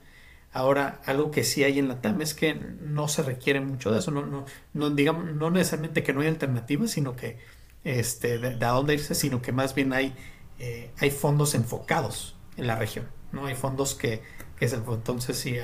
Ahora, 0.53 1.01
algo 1.05 1.29
que 1.29 1.43
sí 1.43 1.63
hay 1.63 1.77
en 1.77 1.87
la 1.87 2.01
TAM 2.01 2.19
es 2.23 2.33
que 2.33 2.55
no 2.55 3.07
se 3.07 3.21
requiere 3.21 3.61
mucho 3.61 3.91
de 3.91 3.99
eso, 3.99 4.09
no, 4.09 4.25
no, 4.25 4.45
no 4.73 4.89
digamos, 4.89 5.25
no 5.25 5.51
necesariamente 5.51 6.01
que 6.01 6.13
no 6.13 6.21
hay 6.21 6.29
alternativas, 6.29 6.89
sino 6.89 7.15
que 7.15 7.37
este, 7.83 8.39
de, 8.39 8.65
a 8.65 8.69
dónde 8.69 8.95
irse, 8.95 9.13
sino 9.13 9.39
que 9.39 9.51
más 9.51 9.75
bien 9.75 9.93
hay, 9.93 10.15
eh, 10.57 10.89
hay 10.97 11.11
fondos 11.11 11.53
enfocados 11.53 12.35
en 12.57 12.65
la 12.65 12.75
región, 12.75 13.05
¿no? 13.31 13.45
Hay 13.45 13.53
fondos 13.53 13.93
que, 13.93 14.23
entonces 14.61 15.37
si, 15.37 15.57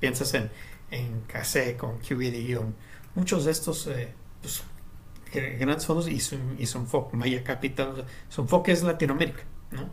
piensas 0.00 0.34
en, 0.34 0.50
en 0.90 1.20
CACE, 1.22 1.76
con 1.76 1.98
muchos 3.14 3.44
de 3.44 3.50
estos 3.50 3.86
eh, 3.86 4.14
pues, 4.40 4.62
grandes 5.32 5.86
fondos 5.86 6.08
y 6.08 6.20
su, 6.20 6.36
y 6.58 6.66
su 6.66 6.78
enfoque, 6.78 7.42
Capital, 7.42 8.06
su 8.28 8.42
enfoque 8.42 8.72
es 8.72 8.82
Latinoamérica, 8.82 9.44
¿no? 9.70 9.88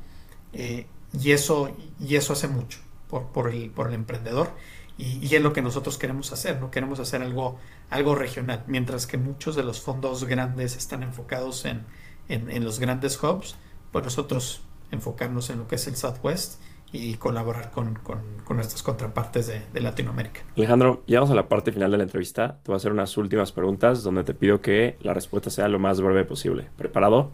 Eh, 0.54 0.88
y, 1.20 1.32
eso, 1.32 1.76
y 2.00 2.16
eso 2.16 2.34
hace 2.34 2.48
mucho 2.48 2.80
por, 3.10 3.50
el, 3.50 3.70
por 3.70 3.88
el 3.88 3.94
emprendedor 3.94 4.52
y, 4.98 5.36
es 5.36 5.42
lo 5.42 5.52
que 5.52 5.62
nosotros 5.62 5.98
queremos 5.98 6.32
hacer, 6.32 6.60
¿no? 6.62 6.72
Queremos 6.72 7.00
hacer 7.00 7.22
algo, 7.22 7.60
algo 7.90 8.16
regional, 8.16 8.64
mientras 8.68 9.08
que 9.08 9.18
muchos 9.18 9.56
de 9.56 9.64
los 9.64 9.82
fondos 9.82 10.24
grandes 10.24 10.78
están 10.78 11.04
enfocados 11.04 11.66
en, 11.66 11.86
en, 12.30 12.64
los 12.64 12.80
grandes 12.80 13.22
hubs, 13.22 13.56
pues 13.92 14.06
nosotros 14.06 14.62
enfocarnos 14.92 15.50
en 15.50 15.60
lo 15.60 15.68
que 15.68 15.76
es 15.76 15.88
el 15.88 15.98
Southwest 15.98 16.62
y 16.96 17.16
colaborar 17.16 17.72
con, 17.72 17.96
con, 17.96 18.20
con 18.44 18.58
nuestras 18.58 18.82
contrapartes 18.84 19.48
de, 19.48 19.62
de, 19.74 19.82
Latinoamérica. 19.82 20.42
Alejandro, 20.56 21.04
llegamos 21.06 21.32
a 21.32 21.36
la 21.36 21.48
parte 21.48 21.72
final 21.72 21.92
de 21.92 21.98
la 21.98 22.04
entrevista. 22.04 22.60
Te 22.64 22.68
voy 22.72 22.76
a 22.76 22.78
hacer 22.78 22.92
unas 22.92 23.16
últimas 23.18 23.52
preguntas 23.52 24.04
donde 24.04 24.24
te 24.24 24.34
pido 24.34 24.62
que 24.62 24.98
la 25.02 25.14
respuesta 25.14 25.50
sea 25.50 25.68
lo 25.68 25.80
más 25.80 26.02
breve 26.02 26.26
posible. 26.26 26.70
¿Preparado? 26.78 27.32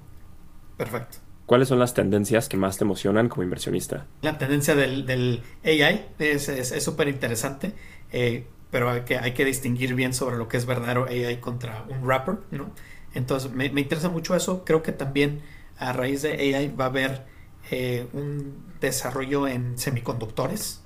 Perfecto. 0.77 1.17
¿Cuáles 1.45 1.67
son 1.67 1.79
las 1.79 1.93
tendencias 1.93 2.47
que 2.47 2.55
más 2.55 2.77
te 2.77 2.85
emocionan 2.85 3.27
como 3.27 3.43
inversionista? 3.43 4.07
La 4.21 4.37
tendencia 4.37 4.73
del, 4.73 5.05
del 5.05 5.43
AI 5.65 6.05
es 6.19 6.83
súper 6.83 7.09
interesante, 7.09 7.73
eh, 8.11 8.47
pero 8.69 8.89
hay 8.89 9.01
que, 9.01 9.17
hay 9.17 9.33
que 9.33 9.43
distinguir 9.43 9.93
bien 9.95 10.13
sobre 10.13 10.37
lo 10.37 10.47
que 10.47 10.57
es 10.57 10.65
verdadero 10.65 11.07
AI 11.09 11.37
contra 11.41 11.83
un 11.89 12.05
wrapper, 12.05 12.37
¿no? 12.51 12.71
Entonces 13.13 13.51
me, 13.51 13.69
me 13.69 13.81
interesa 13.81 14.07
mucho 14.07 14.33
eso. 14.33 14.63
Creo 14.63 14.81
que 14.81 14.93
también 14.93 15.41
a 15.77 15.91
raíz 15.91 16.21
de 16.21 16.31
AI 16.31 16.69
va 16.69 16.85
a 16.85 16.87
haber 16.87 17.25
eh, 17.69 18.07
un 18.13 18.73
desarrollo 18.79 19.47
en 19.47 19.77
semiconductores, 19.77 20.81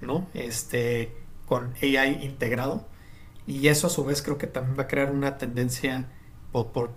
¿no? 0.00 0.28
Este, 0.34 1.14
con 1.46 1.74
AI 1.82 2.24
integrado. 2.24 2.86
Y 3.46 3.68
eso 3.68 3.88
a 3.88 3.90
su 3.90 4.04
vez 4.04 4.22
creo 4.22 4.38
que 4.38 4.46
también 4.46 4.78
va 4.78 4.84
a 4.84 4.86
crear 4.86 5.10
una 5.10 5.36
tendencia 5.38 6.08
por, 6.52 6.90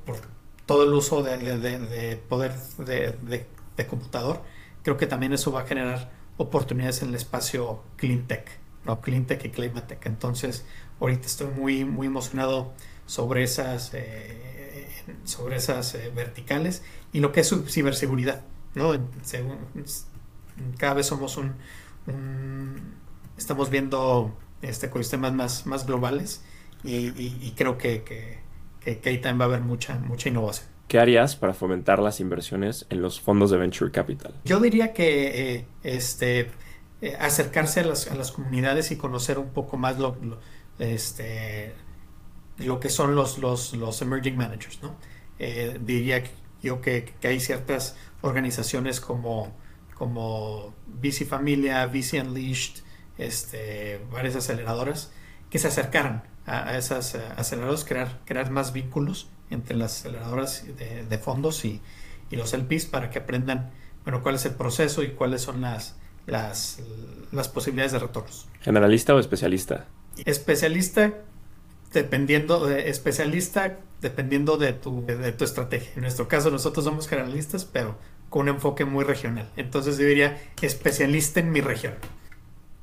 todo 0.66 0.84
el 0.84 0.94
uso 0.94 1.24
de, 1.24 2.22
poder 2.30 2.54
de, 2.78 3.88
computador, 3.88 4.42
creo 4.84 4.98
que 4.98 5.08
también 5.08 5.34
eso 5.34 5.52
va 5.52 5.62
a 5.62 5.66
generar 5.66 6.12
oportunidades 6.38 7.02
en 7.02 7.10
el 7.10 7.16
espacio 7.16 7.84
clean 7.98 8.28
tech, 8.28 8.48
¿no? 8.86 9.00
y 9.06 9.50
climate 9.50 9.82
tech. 9.82 10.06
Entonces, 10.06 10.66
ahorita 11.00 11.26
estoy 11.26 11.48
muy, 11.48 11.86
muy 11.86 12.08
emocionado 12.08 12.74
sobre 13.06 13.44
esas, 13.44 13.94
eh, 13.94 14.88
sobre 15.26 15.58
esas 15.58 15.96
eh, 15.96 16.12
verticales 16.16 16.84
y 17.12 17.20
lo 17.20 17.32
que 17.32 17.42
es 17.42 17.54
ciberseguridad. 17.68 18.44
¿No? 18.76 18.94
cada 20.78 20.94
vez 20.94 21.08
somos 21.08 21.38
un, 21.38 21.54
estamos 23.38 23.70
viendo 23.70 24.36
este, 24.62 24.88
ecosistemas 24.88 25.34
más, 25.34 25.66
más 25.66 25.86
globales 25.86 26.44
y, 26.84 27.52
creo 27.56 27.78
que 27.78 28.42
que, 28.84 29.10
ahí 29.10 29.18
también 29.18 29.40
va 29.40 29.46
a 29.46 29.48
haber 29.48 29.62
mucha, 29.62 29.96
mucha 30.00 30.30
innovación. 30.30 30.68
¿Qué 30.88 31.00
harías 31.00 31.36
para 31.36 31.54
fomentar 31.54 32.00
las 32.00 32.20
inversiones 32.20 32.86
en 32.90 33.02
los 33.02 33.20
fondos 33.20 33.50
de 33.50 33.58
Venture 33.58 33.92
Capital? 33.92 34.34
Yo 34.44 34.60
diría 34.60 34.94
que 34.94 35.56
eh, 35.56 35.66
este, 35.84 36.52
eh, 37.02 37.16
acercarse 37.20 37.80
a 37.80 37.86
las, 37.86 38.12
a 38.12 38.16
las, 38.16 38.32
comunidades 38.32 38.92
y 38.92 38.98
conocer 38.98 39.40
un 39.40 39.50
poco 39.50 39.78
más 39.78 39.98
lo, 39.98 40.18
este, 40.78 41.74
lo 42.58 42.80
que 42.80 42.90
son 42.90 43.16
los, 43.16 43.40
los, 43.40 43.74
los 43.74 44.02
emerging 44.02 44.36
managers. 44.36 44.84
¿no? 44.84 44.96
Eh, 45.40 45.80
diría 45.82 46.24
yo 46.64 46.82
que, 46.82 47.14
que, 47.20 47.28
hay 47.28 47.40
ciertas 47.40 47.96
organizaciones 48.22 49.00
como, 49.00 49.54
como 49.96 50.74
Familia, 51.28 51.86
VC 51.86 52.22
Unleashed, 52.22 52.82
este, 53.18 54.02
varias 54.12 54.36
aceleradoras 54.36 55.12
que 55.50 55.60
se 55.60 55.68
acercaran 55.68 56.24
a, 56.46 56.78
esas 56.78 57.16
eh, 57.16 57.22
aceleradoras, 57.38 57.86
crear, 57.86 58.20
crear 58.26 58.50
más 58.50 58.74
vínculos 58.74 59.28
entre 59.50 59.76
las 59.76 60.00
aceleradoras 60.00 60.66
de, 60.78 61.18
fondos 61.18 61.64
y, 61.66 61.82
los 62.32 62.52
LPs 62.52 62.88
para 62.88 63.12
que 63.12 63.20
aprendan 63.20 63.70
bueno, 64.04 64.24
cuál 64.24 64.34
es 64.34 64.46
el 64.46 64.56
proceso 64.56 65.04
y 65.04 65.10
cuáles 65.10 65.44
son 65.44 65.62
las, 65.62 65.98
las, 66.26 66.82
las 67.32 67.48
posibilidades 67.48 67.92
de 67.92 68.00
retornos. 68.00 68.48
¿Generalista 68.62 69.14
o 69.14 69.20
especialista? 69.20 69.86
Especialista 70.26 71.14
dependiendo 71.94 72.66
de 72.66 72.90
especialista 72.90 73.78
dependiendo 74.02 74.58
de 74.58 74.74
tu, 74.74 75.06
de, 75.06 75.32
tu 75.32 75.46
estrategia. 75.46 75.92
En 75.96 76.02
nuestro 76.02 76.28
caso 76.28 76.52
nosotros 76.52 76.84
somos 76.84 77.08
generalistas, 77.08 77.64
pero 77.64 77.98
con 78.30 78.44
un 78.44 78.56
enfoque 78.56 78.84
muy 78.84 79.06
regional. 79.06 79.50
Entonces 79.56 79.98
yo 79.98 80.06
diría 80.06 80.42
especialista 80.62 81.40
en 81.40 81.52
mi 81.52 81.62
región. 81.62 81.94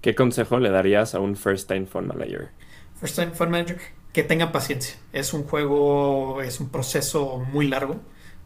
¿Qué 0.00 0.14
consejo 0.14 0.58
le 0.58 0.70
darías 0.70 1.14
a 1.14 1.20
un 1.20 1.36
first 1.36 1.68
time 1.68 1.86
fund 1.86 2.08
manager? 2.08 2.50
First 3.00 3.16
Time 3.16 3.30
Fund 3.30 3.50
Manager, 3.50 3.78
que 4.12 4.22
tengan 4.22 4.52
paciencia. 4.52 4.96
Es 5.12 5.32
un 5.32 5.44
juego, 5.44 6.42
es 6.42 6.60
un 6.60 6.68
proceso 6.68 7.38
muy 7.50 7.66
largo, 7.66 7.98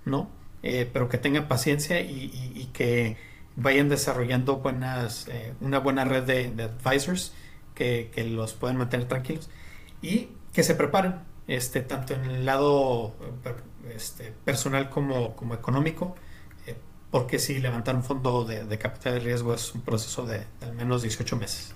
¿no? 0.05 0.31
Eh, 0.63 0.89
pero 0.91 1.09
que 1.09 1.19
tengan 1.19 1.49
paciencia 1.49 2.01
y, 2.01 2.71
que 2.73 3.17
vayan 3.57 3.89
desarrollando 3.89 4.59
buenas, 4.59 5.29
eh, 5.29 5.53
una 5.61 5.81
buena 5.81 6.05
red 6.05 6.23
de, 6.23 6.63
advisors 6.63 7.35
que, 7.75 8.11
los 8.31 8.55
puedan 8.55 8.77
mantener 8.77 9.09
tranquilos 9.09 9.51
y 10.03 10.29
que 10.55 10.63
se 10.63 10.75
preparen, 10.75 11.17
este, 11.47 11.83
tanto 11.83 12.15
en 12.15 12.25
el 12.25 12.47
lado 12.47 13.13
este, 13.95 14.33
personal 14.45 14.89
como, 14.89 15.37
como 15.37 15.53
económico, 15.53 16.15
eh, 16.67 16.75
porque 17.11 17.39
si 17.39 17.59
levantar 17.59 17.95
un 17.95 18.03
fondo 18.03 18.45
de, 18.47 18.65
de, 18.65 18.79
capital 18.79 19.15
de 19.15 19.21
riesgo 19.21 19.53
es 19.53 19.75
un 19.75 19.83
proceso 19.83 20.25
de, 20.25 20.39
de 20.61 20.67
al 20.67 20.73
menos 20.73 21.03
18 21.03 21.37
meses. 21.37 21.75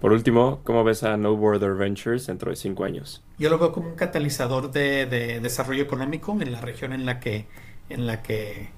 Por 0.00 0.12
último, 0.12 0.60
¿cómo 0.64 0.82
ves 0.82 1.02
a 1.02 1.18
No 1.18 1.36
Border 1.36 1.74
Ventures 1.74 2.26
dentro 2.26 2.50
de 2.50 2.56
cinco 2.56 2.84
años? 2.84 3.22
Yo 3.38 3.50
lo 3.50 3.58
veo 3.58 3.70
como 3.70 3.88
un 3.88 3.96
catalizador 3.96 4.70
de, 4.70 5.40
desarrollo 5.42 5.82
económico 5.82 6.32
en 6.40 6.52
la 6.52 6.60
región 6.62 6.94
en 6.94 7.04
la 7.04 7.20
que, 7.20 7.46
en 7.90 8.06
la 8.06 8.22
que, 8.22 8.70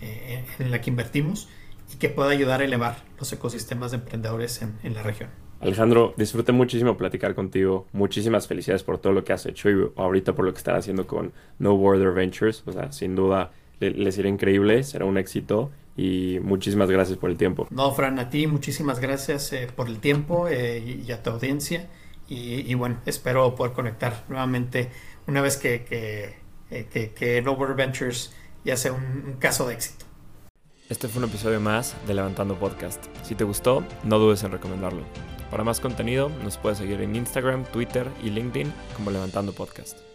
eh, 0.00 0.44
en 0.58 0.70
la 0.70 0.80
que 0.80 0.88
invertimos 0.88 1.48
y 1.92 1.96
que 1.96 2.08
pueda 2.08 2.30
ayudar 2.30 2.62
a 2.62 2.64
elevar 2.64 2.96
los 3.18 3.30
ecosistemas 3.30 3.90
de 3.90 3.98
emprendedores 3.98 4.62
en, 4.62 4.94
la 4.94 5.02
región. 5.02 5.28
Alejandro, 5.60 6.14
disfruté 6.16 6.52
muchísimo 6.52 6.96
platicar 6.96 7.34
contigo. 7.34 7.86
Muchísimas 7.92 8.48
felicidades 8.48 8.82
por 8.82 8.98
todo 8.98 9.12
lo 9.12 9.24
que 9.24 9.32
has 9.32 9.44
hecho 9.46 9.70
y 9.70 9.90
ahorita 9.96 10.34
por 10.34 10.46
lo 10.46 10.52
que 10.52 10.58
estás 10.58 10.78
haciendo 10.78 11.06
con 11.06 11.32
No 11.58 11.76
Border 11.76 12.12
Ventures. 12.12 12.62
O 12.66 12.72
sea, 12.72 12.90
sin 12.92 13.14
duda 13.14 13.52
les 13.78 14.18
irá 14.18 14.28
increíble, 14.28 14.82
será 14.84 15.04
un 15.04 15.18
éxito 15.18 15.70
y 15.96 16.38
muchísimas 16.42 16.90
gracias 16.90 17.18
por 17.18 17.30
el 17.30 17.36
tiempo. 17.36 17.66
No, 17.70 17.92
Fran, 17.92 18.18
a 18.18 18.30
ti 18.30 18.46
muchísimas 18.46 19.00
gracias 19.00 19.52
eh, 19.52 19.68
por 19.74 19.88
el 19.88 19.98
tiempo 19.98 20.48
eh, 20.48 21.02
y, 21.06 21.10
a 21.12 21.22
tu 21.22 21.30
audiencia 21.30 21.88
y, 22.28 22.72
bueno, 22.74 23.00
espero 23.06 23.56
poder 23.56 23.72
conectar 23.72 24.24
nuevamente 24.28 24.88
una 25.26 25.40
vez 25.40 25.56
que, 25.56 25.82
que, 25.84 26.36
eh, 26.70 27.10
que, 27.12 27.42
No 27.42 27.56
Ventures 27.56 28.32
ya 28.64 28.76
sea 28.76 28.92
un, 28.92 29.36
caso 29.40 29.66
de 29.66 29.74
éxito. 29.74 30.04
Este 30.90 31.06
fue 31.06 31.22
un 31.22 31.28
episodio 31.28 31.60
más 31.60 31.94
de 32.08 32.14
Levantando 32.14 32.58
Podcast. 32.58 33.04
Si 33.22 33.36
te 33.36 33.44
gustó, 33.44 33.84
no 34.02 34.18
dudes 34.18 34.42
en 34.42 34.50
recomendarlo. 34.50 35.04
Para 35.48 35.62
más 35.62 35.78
contenido, 35.78 36.30
nos 36.42 36.58
puedes 36.58 36.78
seguir 36.78 37.00
en 37.00 37.14
Instagram, 37.14 37.64
Twitter 37.66 38.08
y 38.24 38.30
LinkedIn 38.30 38.72
como 38.96 39.12
Levantando 39.12 39.52
Podcast. 39.52 40.09